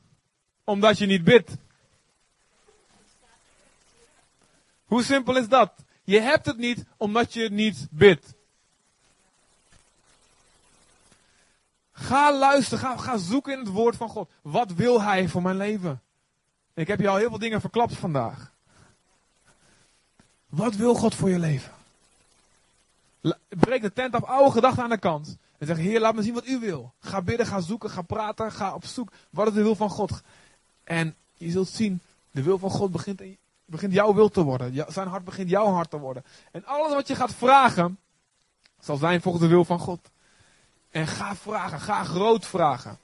[0.64, 1.52] omdat je niet bidt.
[4.86, 5.74] Hoe simpel is dat?
[6.04, 8.34] Je hebt het niet omdat je niet bidt.
[11.92, 14.32] Ga luisteren, ga, ga zoeken in het woord van God.
[14.42, 16.04] Wat wil Hij voor mijn leven?
[16.76, 18.52] Ik heb je al heel veel dingen verklapt vandaag.
[20.50, 21.72] Wat wil God voor je leven?
[23.50, 25.38] Breek de tent af, oude gedachten aan de kant.
[25.58, 26.94] En zeg, Heer, laat me zien wat u wil.
[27.00, 29.12] Ga bidden, ga zoeken, ga praten, ga op zoek.
[29.30, 30.22] Wat is de wil van God?
[30.84, 32.02] En je zult zien,
[32.32, 33.22] de wil van God begint,
[33.66, 34.86] begint jouw wil te worden.
[34.88, 36.26] Zijn hart begint jouw hart te worden.
[36.52, 38.00] En alles wat je gaat vragen,
[38.80, 40.00] zal zijn volgens de wil van God.
[40.92, 42.98] En ga vragen, ga groot vragen.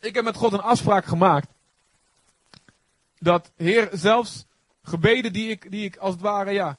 [0.00, 1.48] Ik heb met God een afspraak gemaakt.
[3.26, 4.46] Dat Heer, zelfs
[4.82, 6.76] gebeden die ik, die ik als het ware, ja,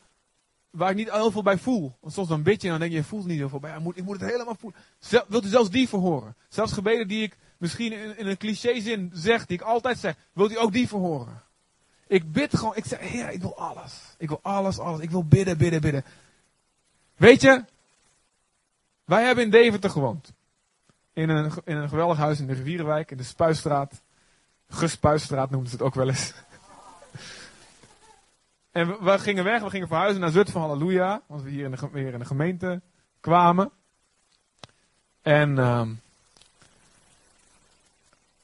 [0.69, 1.97] waar ik niet heel veel bij voel.
[1.99, 3.75] Want soms dan bid je en dan denk je, je voelt niet heel veel bij.
[3.75, 4.79] Ik moet, ik moet het helemaal voelen.
[5.27, 6.35] wilt u zelfs die verhoren?
[6.49, 10.59] Zelfs gebeden die ik misschien in, een clichézin zeg, die ik altijd zeg, wilt u
[10.59, 11.43] ook die verhoren?
[12.07, 14.15] Ik bid gewoon, ik zeg, Heer, ik wil alles.
[14.17, 14.99] Ik wil alles, alles.
[14.99, 16.05] Ik wil bidden, bidden, bidden.
[17.15, 17.63] Weet je,
[19.05, 20.33] wij hebben in Deventer gewoond.
[21.13, 24.01] In een, in een geweldig huis in de Rivierenwijk, in de Spuistraat.
[24.69, 26.33] Gespuistraat noemen ze het ook wel eens.
[28.71, 31.21] En we, gingen weg, we gingen verhuizen naar Zutphen, halleluja.
[31.27, 32.81] Want we hier in de, weer in de gemeente
[33.19, 33.71] kwamen.
[35.21, 35.87] En, uh,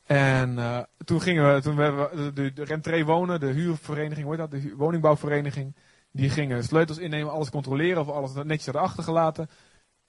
[0.05, 4.36] en uh, toen gingen we, toen we de, de, de rentree wonen, de huurvereniging, hoe
[4.36, 5.76] heet dat, de woningbouwvereniging.
[6.11, 9.49] Die gingen sleutels innemen, alles controleren of alles netjes hadden achtergelaten.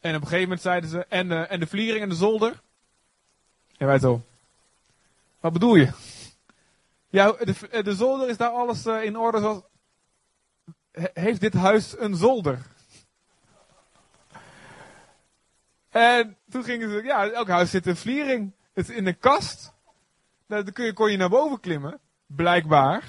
[0.01, 2.63] En op een gegeven moment zeiden ze, en, en de vliering en de zolder.
[3.77, 4.23] En wij zo,
[5.45, 5.93] wat bedoel je?
[7.09, 9.63] Ja, de, de zolder is daar alles uh, in orde zoals,
[11.13, 12.59] heeft dit huis een zolder?
[15.91, 18.55] En toen gingen ze, ja, elk huis zit een vliering.
[18.73, 19.73] Het is in een kast.
[20.47, 23.05] Nou, dan kun je, kon je naar boven klimmen, blijkbaar.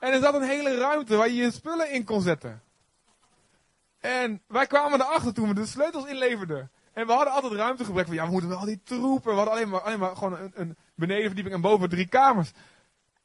[0.00, 2.62] En er zat een hele ruimte waar je je spullen in kon zetten.
[4.00, 6.70] En wij kwamen erachter toen we de sleutels inleverden.
[6.92, 9.30] En we hadden altijd ruimtegebrek van, ja, we moeten wel al die troepen.
[9.30, 12.50] We hadden alleen maar, alleen maar gewoon een, een benedenverdieping en boven drie kamers.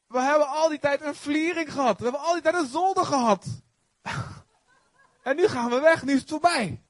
[0.06, 1.98] We hebben al die tijd een vliering gehad.
[1.98, 3.46] We hebben al die tijd een zolder gehad.
[5.22, 6.82] en nu gaan we weg, nu is het voorbij.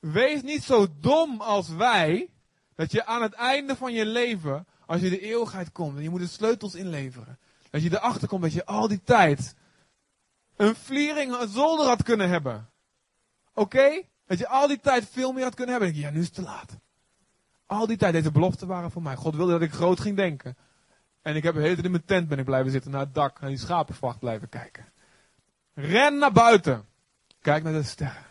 [0.00, 2.30] Wees niet zo dom als wij,
[2.74, 6.10] dat je aan het einde van je leven, als je de eeuwigheid komt en je
[6.10, 7.38] moet de sleutels inleveren,
[7.70, 9.54] dat je erachter komt dat je al die tijd
[10.56, 12.70] een vliering, een zolder had kunnen hebben.
[13.54, 14.02] Oké?
[14.26, 15.94] Dat je al die tijd veel meer had kunnen hebben.
[15.94, 16.76] Ja, nu is het te laat.
[17.66, 19.16] Al die tijd, deze beloften waren voor mij.
[19.16, 20.56] God wilde dat ik groot ging denken.
[21.22, 23.14] En ik heb de hele tijd in mijn tent ben ik blijven zitten naar het
[23.14, 23.40] dak.
[23.40, 24.84] Naar die schapenvacht blijven kijken.
[25.74, 26.84] Ren naar buiten.
[27.40, 28.24] Kijk naar de sterren.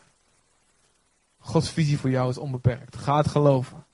[1.38, 2.96] Gods visie voor jou is onbeperkt.
[2.96, 3.85] Ga het geloven.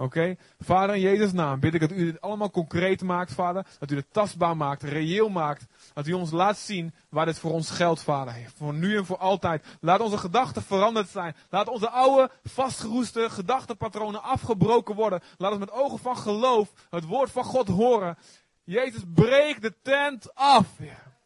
[0.00, 0.36] Oké?
[0.58, 3.66] Vader, in Jezus' naam bid ik dat u dit allemaal concreet maakt, Vader.
[3.78, 5.66] Dat u het tastbaar maakt, reëel maakt.
[5.94, 8.34] Dat u ons laat zien waar dit voor ons geldt, Vader.
[8.56, 9.64] Voor nu en voor altijd.
[9.80, 11.36] Laat onze gedachten veranderd zijn.
[11.50, 15.22] Laat onze oude, vastgeroeste gedachtenpatronen afgebroken worden.
[15.36, 18.18] Laat ons met ogen van geloof het woord van God horen.
[18.64, 20.66] Jezus, breek de tent af.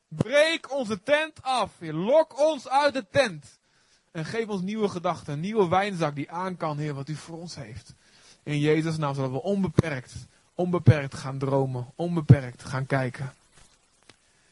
[0.08, 1.70] Breek onze tent af.
[1.80, 3.60] Lok ons uit de tent.
[4.10, 7.38] En geef ons nieuwe gedachten, een nieuwe wijnzak die aan kan, Heer, wat u voor
[7.38, 7.94] ons heeft.
[8.42, 10.14] In Jezus' naam, zodat we onbeperkt,
[10.54, 13.32] onbeperkt gaan dromen, onbeperkt gaan kijken.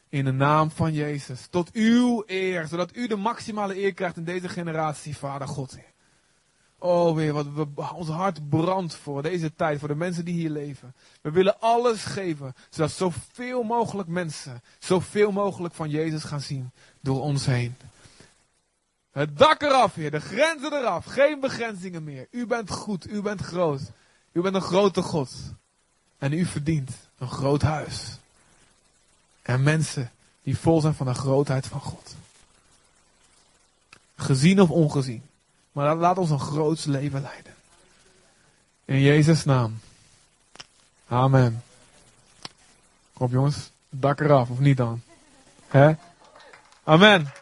[0.08, 1.46] In de naam van Jezus.
[1.50, 5.76] Tot uw eer, zodat u de maximale eer krijgt in deze generatie, Vader God.
[6.78, 7.46] Oh weer, wat
[7.94, 10.94] ons hart brandt voor deze tijd, voor de mensen die hier leven.
[11.20, 16.70] We willen alles geven, zodat zoveel mogelijk mensen, zoveel mogelijk van Jezus gaan zien
[17.00, 17.76] door ons heen.
[19.10, 22.26] Het dak eraf, Heer, de grenzen eraf, geen begrenzingen meer.
[22.30, 23.80] U bent goed, u bent groot.
[24.32, 25.32] U bent een grote God.
[26.18, 28.18] En u verdient een groot huis.
[29.42, 30.10] En mensen
[30.42, 32.14] die vol zijn van de grootheid van God.
[34.16, 35.22] Gezien of ongezien.
[35.72, 37.54] Maar laat ons een groots leven leiden.
[38.84, 39.80] In Jezus' naam.
[41.08, 41.62] Amen.
[43.12, 45.02] Kom op jongens, dak eraf of niet dan?
[45.68, 45.92] Hè?
[46.84, 47.32] Amen.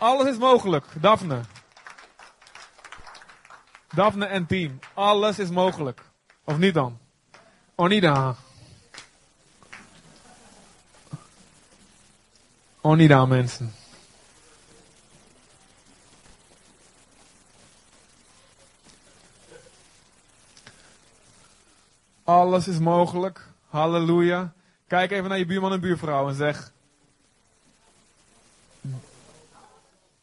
[0.00, 1.40] Alles is mogelijk, Daphne.
[3.94, 4.78] Daphne en team.
[4.94, 6.02] Alles is mogelijk.
[6.44, 6.98] Of niet dan?
[12.82, 13.74] Niet aan mensen.
[22.24, 23.48] Alles is mogelijk.
[23.68, 24.52] Halleluja.
[24.86, 26.72] Kijk even naar je buurman en buurvrouw en zeg.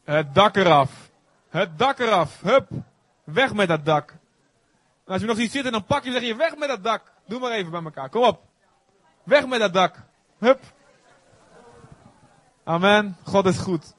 [0.08, 1.10] Het dak eraf.
[1.50, 2.42] Het dak eraf.
[2.42, 2.70] Hup.
[3.24, 4.16] Weg met dat dak.
[5.06, 7.12] Als je nog ziet zitten, dan pak je zeg je weg met dat dak.
[7.26, 8.10] Doe maar even bij elkaar.
[8.10, 8.42] Kom op.
[9.24, 10.04] Weg met dat dak.
[10.38, 10.60] Hup.
[12.64, 13.18] Amen.
[13.24, 13.94] God is goed.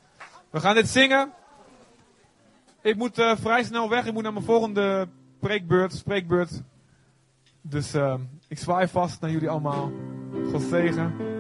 [0.51, 1.33] We gaan dit zingen.
[2.83, 4.07] Ik moet uh, vrij snel weg.
[4.07, 5.09] Ik moet naar mijn volgende
[5.41, 6.63] preekbeurt, spreekbeurt.
[7.61, 8.15] Dus uh,
[8.49, 9.93] ik zwaai vast naar jullie allemaal.
[10.51, 11.38] God zegen.